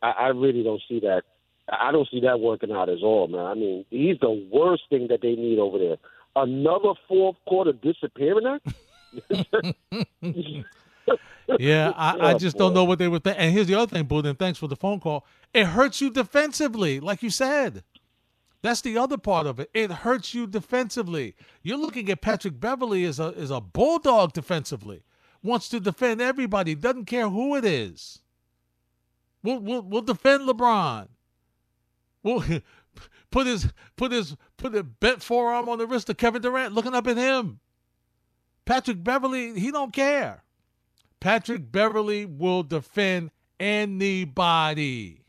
[0.02, 1.24] I, I really don't see that.
[1.70, 3.46] I don't see that working out at all, man.
[3.46, 5.98] I mean, he's the worst thing that they need over there.
[6.36, 8.68] Another fourth quarter disappearing act.
[11.60, 13.42] yeah, I, I oh, just don't know what they were thinking.
[13.42, 15.26] And here's the other thing, and thanks for the phone call.
[15.54, 17.84] It hurts you defensively, like you said.
[18.62, 19.70] That's the other part of it.
[19.74, 21.36] It hurts you defensively.
[21.62, 25.04] You're looking at Patrick Beverley as a as a bulldog defensively.
[25.44, 26.74] Wants to defend everybody.
[26.74, 28.22] Doesn't care who it is.
[29.44, 31.10] We'll we'll, we'll defend LeBron.
[32.26, 32.44] We'll
[33.32, 36.94] put his put his put a bent forearm on the wrist of Kevin Durant, looking
[36.94, 37.62] up at him.
[38.66, 40.44] Patrick Beverley, he don't care.
[41.22, 45.26] Patrick Beverley will defend anybody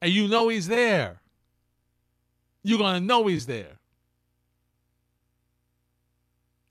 [0.00, 1.20] and you know he's there.
[2.62, 3.78] You're going to know he's there.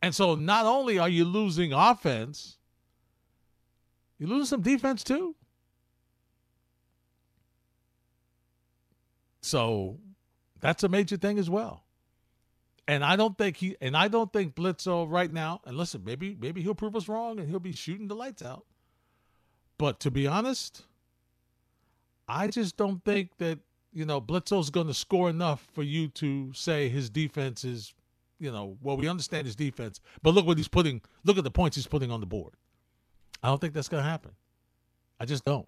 [0.02, 2.58] And so not only are you losing offense,
[4.18, 5.36] you lose some defense too.
[9.42, 9.98] So
[10.60, 11.84] that's a major thing as well.
[12.88, 16.36] And I don't think he and I don't think Bledsoe right now, and listen, maybe
[16.40, 18.66] maybe he'll prove us wrong and he'll be shooting the lights out.
[19.78, 20.84] But to be honest,
[22.28, 23.60] I just don't think that
[23.94, 27.94] you know going to score enough for you to say his defense is,
[28.40, 31.02] you know, well we understand his defense, but look what he's putting.
[31.24, 32.56] Look at the points he's putting on the board.
[33.44, 34.32] I don't think that's to happen.
[35.20, 35.68] I just don't.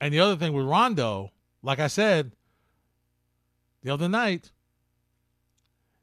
[0.00, 1.32] And the other thing with Rondo,
[1.66, 2.30] like I said
[3.82, 4.52] the other night,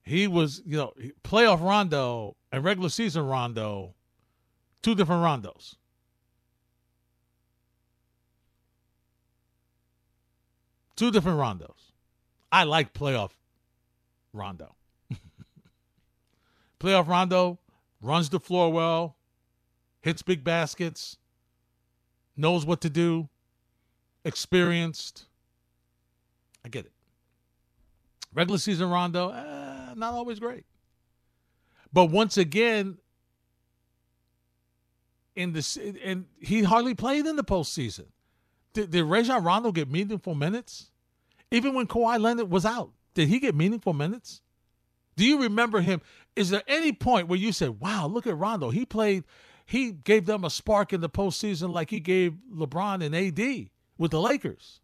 [0.04, 0.94] he was you know
[1.24, 3.96] playoff Rondo and regular season Rondo,
[4.82, 5.76] two different Rondos.
[10.98, 11.92] Two different Rondos.
[12.52, 13.32] I like playoff
[14.34, 14.76] Rondo.
[16.80, 17.58] playoff Rondo
[18.02, 19.16] runs the floor well,
[20.02, 21.18] hits big baskets,
[22.36, 23.30] knows what to do,
[24.26, 25.28] experienced.
[26.66, 26.92] I get it.
[28.34, 30.66] Regular season Rondo, eh, not always great.
[31.92, 32.98] But once again,
[35.36, 38.06] in the and he hardly played in the postseason.
[38.74, 40.90] Did, did Rajon Rondo get meaningful minutes?
[41.52, 44.42] Even when Kawhi Leonard was out, did he get meaningful minutes?
[45.16, 46.02] Do you remember him?
[46.36, 48.72] Is there any point where you said, wow, look at Rondo.
[48.72, 49.24] He played,
[49.66, 54.10] he gave them a spark in the postseason like he gave LeBron and AD with
[54.10, 54.82] the Lakers?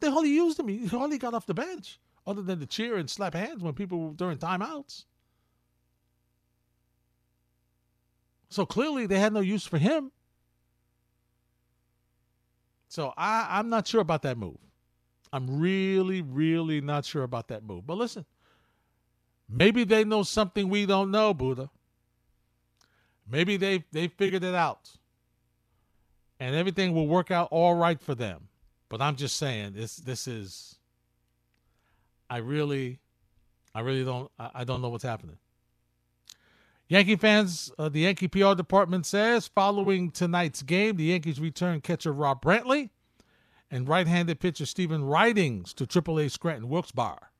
[0.00, 0.68] They hardly used him.
[0.68, 4.12] He hardly got off the bench other than to cheer and slap hands when people
[4.12, 5.04] during timeouts.
[8.48, 10.12] So clearly they had no use for him.
[12.88, 14.58] So I, I'm not sure about that move.
[15.32, 17.86] I'm really, really not sure about that move.
[17.86, 18.24] But listen,
[19.48, 21.68] maybe they know something we don't know, Buddha.
[23.28, 24.90] Maybe they they figured it out.
[26.38, 28.48] And everything will work out all right for them.
[28.88, 30.76] But I'm just saying this this is
[32.30, 33.00] I really
[33.74, 35.38] I really don't I, don't know what's happening.
[36.88, 42.12] Yankee fans, uh, the Yankee PR department says following tonight's game, the Yankees return catcher
[42.12, 42.90] Rob Brantley
[43.72, 47.30] and right-handed pitcher Stephen Ridings to AAA Scranton Wilkes-Barre.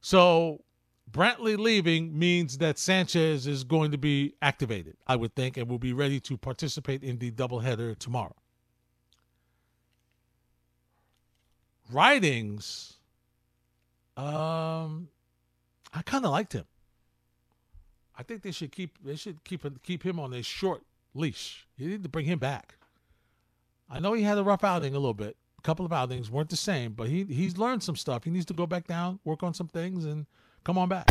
[0.00, 0.62] So
[1.10, 5.78] Brantley leaving means that Sanchez is going to be activated, I would think, and will
[5.78, 8.36] be ready to participate in the doubleheader tomorrow.
[11.90, 12.94] Ridings,
[14.16, 15.08] um,
[15.94, 16.64] I kind of liked him.
[18.16, 20.82] I think they should keep they should keep keep him on a short
[21.14, 21.66] leash.
[21.76, 22.74] You need to bring him back.
[23.88, 25.36] I know he had a rough outing a little bit.
[25.58, 28.24] A couple of outings weren't the same, but he he's learned some stuff.
[28.24, 30.26] He needs to go back down, work on some things, and
[30.64, 31.06] come on back.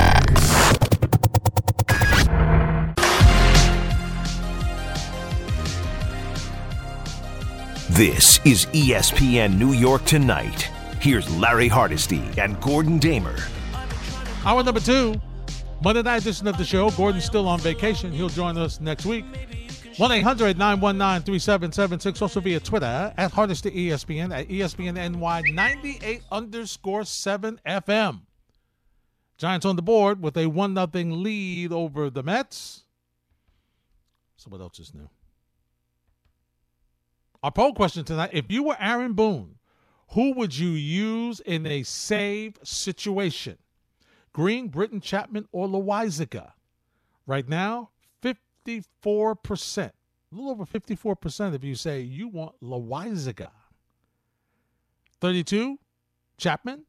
[7.91, 10.63] This is ESPN New York Tonight.
[10.99, 13.37] Here's Larry Hardesty and Gordon Damer.
[14.43, 15.15] Hour number two,
[15.81, 16.91] Monday night edition of the show.
[16.91, 18.11] Gordon's still on vacation.
[18.11, 19.23] He'll join us next week.
[19.95, 22.21] 1 800 919 3776.
[22.21, 28.19] Also via Twitter at Hardesty ESPN at ESPN NY 98 underscore 7 FM.
[29.37, 32.83] Giants on the board with a 1 0 lead over the Mets.
[34.35, 35.09] So, what else is new?
[37.43, 39.55] Our poll question tonight if you were Aaron Boone,
[40.11, 43.57] who would you use in a save situation?
[44.33, 46.51] Green, Britton, Chapman, or Loaisiga?
[47.25, 47.89] Right now,
[48.23, 49.91] 54%, a
[50.31, 53.49] little over 54% of you say you want Loaisiga.
[55.19, 55.79] 32,
[56.37, 56.83] Chapman.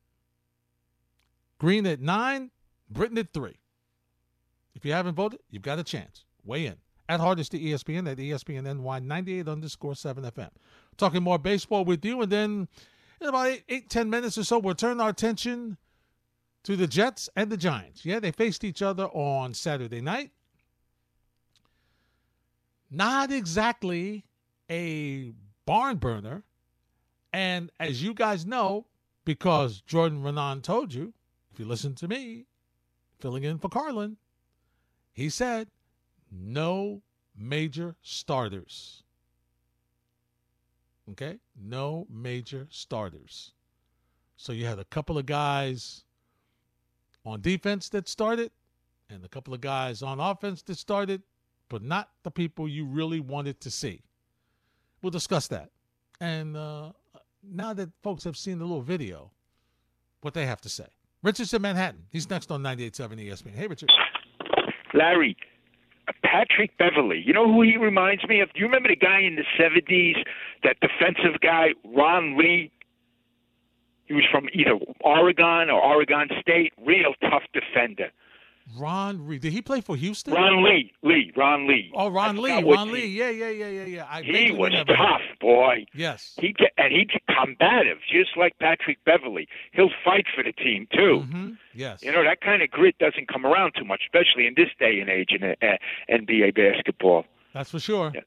[1.58, 2.50] Green at 9,
[2.90, 3.56] Britton at 3.
[4.74, 6.24] If you haven't voted, you've got a chance.
[6.44, 6.76] Weigh in.
[7.08, 10.50] At Hardesty ESPN at ESPN NY 98 underscore 7 FM.
[10.96, 12.68] Talking more baseball with you, and then
[13.20, 15.78] in about eight, eight, ten minutes or so, we'll turn our attention
[16.64, 18.04] to the Jets and the Giants.
[18.04, 20.32] Yeah, they faced each other on Saturday night.
[22.90, 24.24] Not exactly
[24.70, 25.32] a
[25.66, 26.42] barn burner.
[27.32, 28.86] And as you guys know,
[29.24, 31.12] because Jordan Raanan told you,
[31.52, 32.46] if you listen to me,
[33.18, 34.16] filling in for Carlin,
[35.12, 35.68] he said
[36.32, 37.02] no
[37.36, 39.02] major starters.
[41.10, 41.38] Okay?
[41.56, 43.52] No major starters.
[44.36, 46.04] So you had a couple of guys
[47.24, 48.50] on defense that started
[49.10, 51.22] and a couple of guys on offense that started,
[51.68, 54.02] but not the people you really wanted to see.
[55.02, 55.70] We'll discuss that.
[56.20, 56.92] And uh,
[57.42, 59.30] now that folks have seen the little video,
[60.20, 60.86] what they have to say.
[61.22, 62.04] Richard's in Manhattan.
[62.10, 63.54] He's next on 98.7 ESPN.
[63.54, 63.90] Hey, Richard.
[64.94, 65.36] Larry,
[66.22, 67.22] Patrick Beverley.
[67.24, 68.52] You know who he reminds me of?
[68.52, 70.24] Do you remember the guy in the 70s,
[70.64, 72.70] that defensive guy, Ron Lee?
[74.06, 76.72] He was from either Oregon or Oregon State.
[76.84, 78.10] Real tough defender.
[78.76, 79.40] Ron Reed.
[79.40, 80.34] Did he play for Houston?
[80.34, 80.92] Ron Lee.
[81.02, 81.32] Lee.
[81.36, 81.90] Ron Lee.
[81.94, 82.50] Oh, Ron Lee.
[82.62, 83.02] Ron Lee.
[83.02, 83.16] team.
[83.16, 84.06] Yeah, yeah, yeah, yeah, yeah.
[84.10, 85.86] I He was remember tough, boy.
[85.94, 86.34] Yes.
[86.40, 89.48] He get, and he's combative, just like Patrick Beverley.
[89.72, 91.20] He'll fight for the team too.
[91.20, 92.02] hmm Yes.
[92.02, 94.98] You know that kind of grit doesn't come around too much, especially in this day
[95.00, 95.76] and age in uh,
[96.10, 97.24] NBA basketball.
[97.54, 98.12] That's for sure.
[98.14, 98.20] Yeah.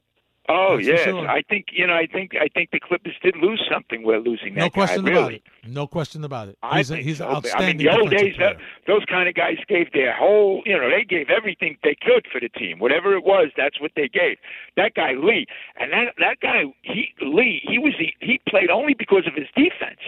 [0.50, 1.28] Oh That's yes, sure.
[1.30, 1.94] I think you know.
[1.94, 4.04] I think I think the Clippers did lose something.
[4.04, 5.12] We're losing that No question guy.
[5.12, 5.36] about really.
[5.36, 5.70] it.
[5.70, 6.58] No question about it.
[6.74, 7.26] He's, a, he's so.
[7.28, 10.76] outstanding I mean, the old days, that, those kind of guys gave their whole, you
[10.76, 12.80] know, they gave everything they could for the team.
[12.80, 14.38] Whatever it was, that's what they gave.
[14.76, 15.46] That guy Lee,
[15.80, 19.48] and that that guy he Lee, he was the, he played only because of his
[19.56, 20.00] defense.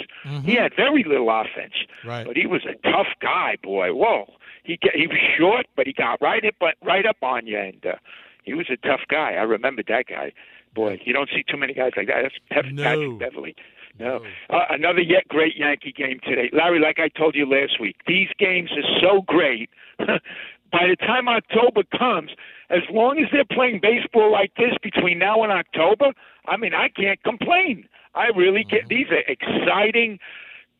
[0.45, 1.73] He had very little offense,
[2.03, 2.09] Mm-hmm.
[2.09, 2.25] Right.
[2.25, 3.93] but he was a tough guy, boy.
[3.93, 7.85] Whoa, he he was short, but he got right up right up on you, and
[7.85, 7.95] uh,
[8.43, 9.33] he was a tough guy.
[9.33, 10.31] I remember that guy.
[10.75, 12.23] Boy, you don't see too many guys like that.
[12.23, 13.13] That's Patrick No.
[13.13, 13.55] Beverley.
[13.99, 14.21] No.
[14.49, 16.49] Uh, another yet great Yankee game today.
[16.51, 19.69] Larry, like I told you last week, these games are so great.
[19.99, 22.31] By the time October comes,
[22.71, 26.13] as long as they're playing baseball like this between now and October,
[26.47, 27.87] I mean, I can't complain.
[28.15, 30.17] I really get these are exciting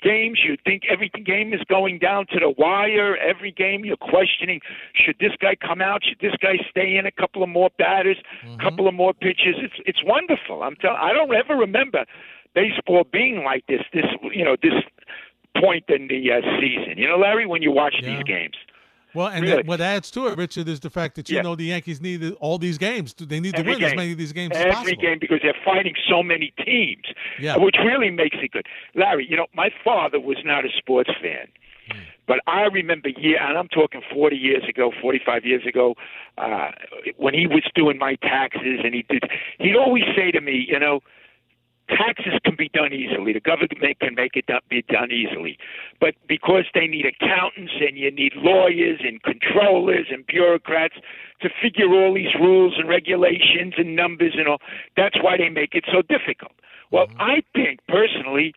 [0.04, 0.40] games.
[0.46, 3.16] You think every game is going down to the wire.
[3.18, 4.60] Every game you're questioning:
[4.94, 6.02] should this guy come out?
[6.04, 7.06] Should this guy stay in?
[7.06, 8.18] A couple of more batters,
[8.54, 9.56] a couple of more pitches.
[9.58, 10.64] It's it's wonderful.
[10.64, 10.98] I'm telling.
[11.02, 12.06] I don't ever remember
[12.54, 13.82] baseball being like this.
[13.94, 14.74] This you know this
[15.60, 16.98] point in the uh, season.
[16.98, 18.16] You know, Larry, when you watch Yeah.
[18.16, 18.56] these games.
[19.14, 19.58] Well, and Really?
[19.58, 21.42] that, what adds to it, Richard, is the fact that you Yeah.
[21.44, 23.14] know the Yankees need all these games.
[23.14, 25.02] Do they need to Every win as many of these games as every possible.
[25.02, 27.06] game because they're fighting so many teams,
[27.40, 27.58] Yeah.
[27.58, 28.66] which really makes it good.
[28.96, 31.48] Larry, you know, my father was not a sports fan,
[31.92, 31.98] Hmm.
[32.28, 35.96] but I remember year, and I'm talking 40 years ago, 45 years ago,
[36.38, 36.72] uh,
[37.18, 39.24] when he was doing my taxes, and he did,
[39.60, 41.02] he'd always say to me, you know.
[41.90, 43.34] Taxes can be done easily.
[43.34, 45.58] The government can make it be done easily.
[46.00, 50.96] But because they need accountants and you need lawyers and controllers and bureaucrats
[51.42, 54.60] to figure all these rules and regulations and numbers and all,
[54.96, 56.54] that's why they make it so difficult.
[56.92, 57.22] Well, mm-hmm.
[57.22, 58.54] I think personally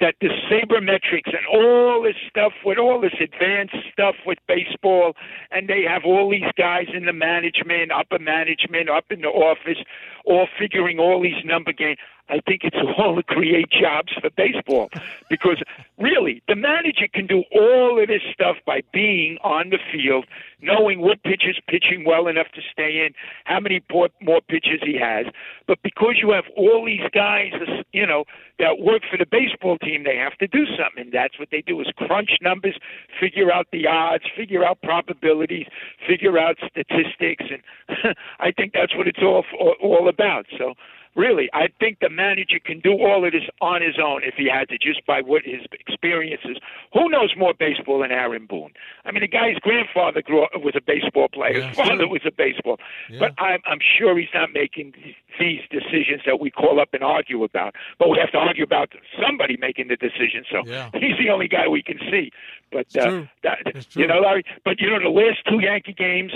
[0.00, 5.12] that the sabermetrics and all this stuff with all this advanced stuff with baseball,
[5.50, 9.78] and they have all these guys in the management, upper management, up in the office,
[10.24, 11.98] all figuring all these number games.
[12.30, 14.90] I think it's all to create jobs for baseball
[15.28, 15.62] because
[15.98, 20.26] really the manager can do all of this stuff by being on the field,
[20.60, 23.14] knowing what pitcher's pitching well enough to stay in,
[23.44, 24.08] how many more,
[24.48, 25.26] pitches he has.
[25.66, 27.52] But because you have all these guys,
[27.92, 28.24] you know,
[28.58, 31.04] that work for the baseball team, they have to do something.
[31.04, 32.78] And that's what they do is crunch numbers,
[33.18, 35.66] figure out the odds, figure out probabilities,
[36.06, 39.44] figure out statistics, and I think that's what it's all
[39.82, 40.46] all about.
[40.58, 40.74] So
[41.16, 44.48] really, I think the manager can do all of this on his own if he
[44.48, 46.58] had to, just by what his experiences.
[46.92, 48.72] Who knows more baseball than Aaron Boone?
[49.04, 51.58] I mean, the guy's grandfather grew up, was a baseball player.
[51.58, 52.08] Yeah, his father sure.
[52.08, 52.78] was a baseball.
[53.08, 53.18] Yeah.
[53.20, 54.94] But I'm, I'm sure he's not making
[55.38, 57.74] these decisions that we call up and argue about.
[57.98, 60.44] But we have to argue about somebody making the decision.
[60.50, 60.90] So Yeah.
[60.94, 62.30] he's the only guy we can see.
[62.70, 64.44] But It's uh, that, you know, Larry.
[64.64, 66.32] But you know, the last two Yankee games,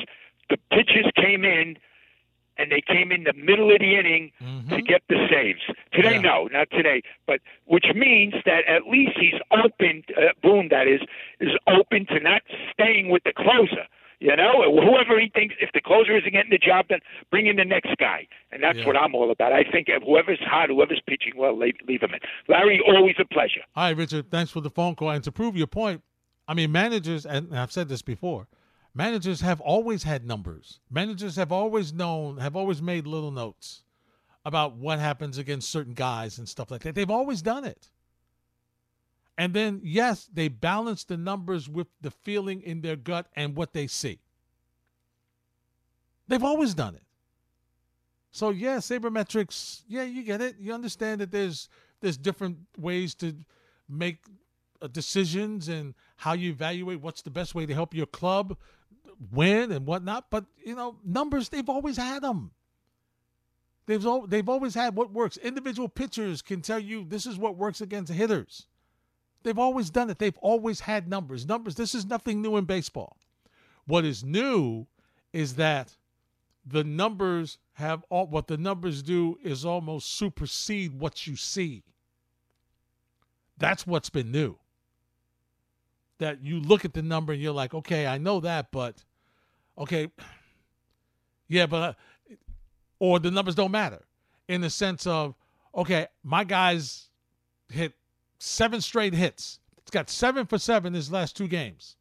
[0.50, 1.76] the pitchers came in
[2.58, 4.30] and they came in the middle of the inning
[4.70, 5.60] to get the saves.
[5.92, 6.24] Today, Mm-hmm.
[6.24, 6.30] Yeah.
[6.30, 7.02] no, not today.
[7.26, 10.02] But which means that at least he's open.
[10.16, 11.00] Uh, Boone, that is,
[11.40, 12.42] is open to not
[12.72, 13.86] staying with the closer.
[14.20, 17.00] You know, whoever he thinks, if the closer isn't getting the job done,
[17.30, 18.86] bring in the next guy, and that's Yeah.
[18.86, 19.52] what I'm all about.
[19.52, 22.20] I think whoever's hot, whoever's pitching well, leave, leave him in.
[22.48, 23.60] Larry, always a pleasure.
[23.74, 25.10] Hi, Richard, thanks for the phone call.
[25.10, 26.02] And to prove your point,
[26.48, 28.46] I mean, managers, and I've said this before,
[28.94, 30.80] managers have always had numbers.
[30.90, 33.82] Managers have always known, have always made little notes
[34.44, 36.94] about what happens against certain guys and stuff like that.
[36.94, 37.90] They've always done it.
[39.36, 43.72] And then, yes, they balance the numbers with the feeling in their gut and what
[43.72, 44.20] they see.
[46.28, 47.02] They've always done it.
[48.30, 49.82] So yeah, sabermetrics.
[49.86, 50.56] Yeah, you get it.
[50.58, 51.68] You understand that there's
[52.00, 53.34] there's different ways to
[53.88, 54.18] make
[54.82, 58.56] uh, decisions and how you evaluate what's the best way to help your club
[59.30, 60.30] win and whatnot.
[60.30, 62.52] But you know, numbers they've always had them.
[63.86, 65.36] They've al- they've always had what works.
[65.36, 68.66] Individual pitchers can tell you this is what works against hitters.
[69.42, 70.18] They've always done it.
[70.18, 71.46] They've always had numbers.
[71.46, 71.74] Numbers.
[71.74, 73.18] This is nothing new in baseball.
[73.86, 74.86] What is new
[75.32, 75.96] is that
[76.66, 81.82] the numbers have all what the numbers do is almost supersede what you see.
[83.58, 84.56] That's what's been new.
[86.18, 89.02] That you look at the number and you're like, okay, I know that, but
[89.76, 90.08] okay,
[91.48, 92.34] yeah, but uh,
[92.98, 94.02] or the numbers don't matter
[94.48, 95.34] in the sense of
[95.74, 97.08] okay, my guys
[97.68, 97.94] hit
[98.38, 99.58] seven straight hits.
[99.78, 101.96] It's got seven for seven his last two games.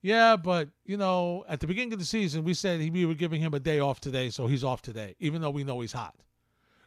[0.00, 3.40] Yeah, but you know, at the beginning of the season, we said we were giving
[3.40, 6.14] him a day off today, so he's off today, even though we know he's hot.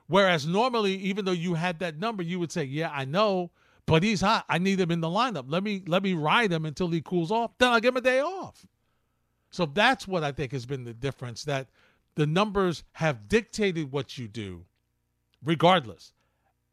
[0.07, 3.51] Whereas normally, even though you had that number, you would say, "Yeah, I know,
[3.85, 4.45] but he's hot.
[4.47, 5.45] I need him in the lineup.
[5.47, 7.51] Let me let me ride him until he cools off.
[7.57, 8.65] Then I'll give him a day off."
[9.49, 11.43] So that's what I think has been the difference.
[11.43, 11.69] That
[12.15, 14.65] the numbers have dictated what you do,
[15.43, 16.13] regardless.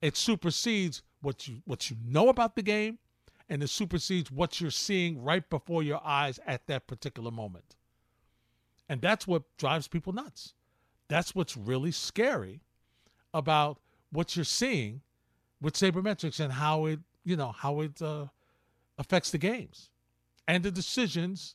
[0.01, 2.99] It supersedes what you what you know about the game
[3.49, 7.77] and it supersedes what you're seeing right before your eyes at that particular moment.
[8.89, 10.55] And that's what drives people nuts.
[11.09, 12.61] That's what's really scary
[13.33, 13.79] about
[14.11, 15.01] what you're seeing
[15.61, 18.27] with sabermetrics and how it, you know, how it uh,
[18.99, 19.91] affects the games
[20.47, 21.55] and the decisions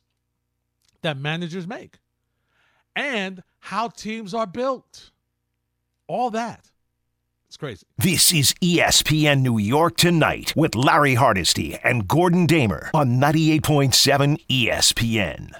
[1.02, 1.98] that managers make
[2.96, 5.10] and how teams are built.
[6.06, 6.70] All that.
[7.48, 7.86] It's crazy.
[7.98, 15.54] This is ESPN New York Tonight with Larry Hardesty and Gordon Damer on 98.7 ESPN.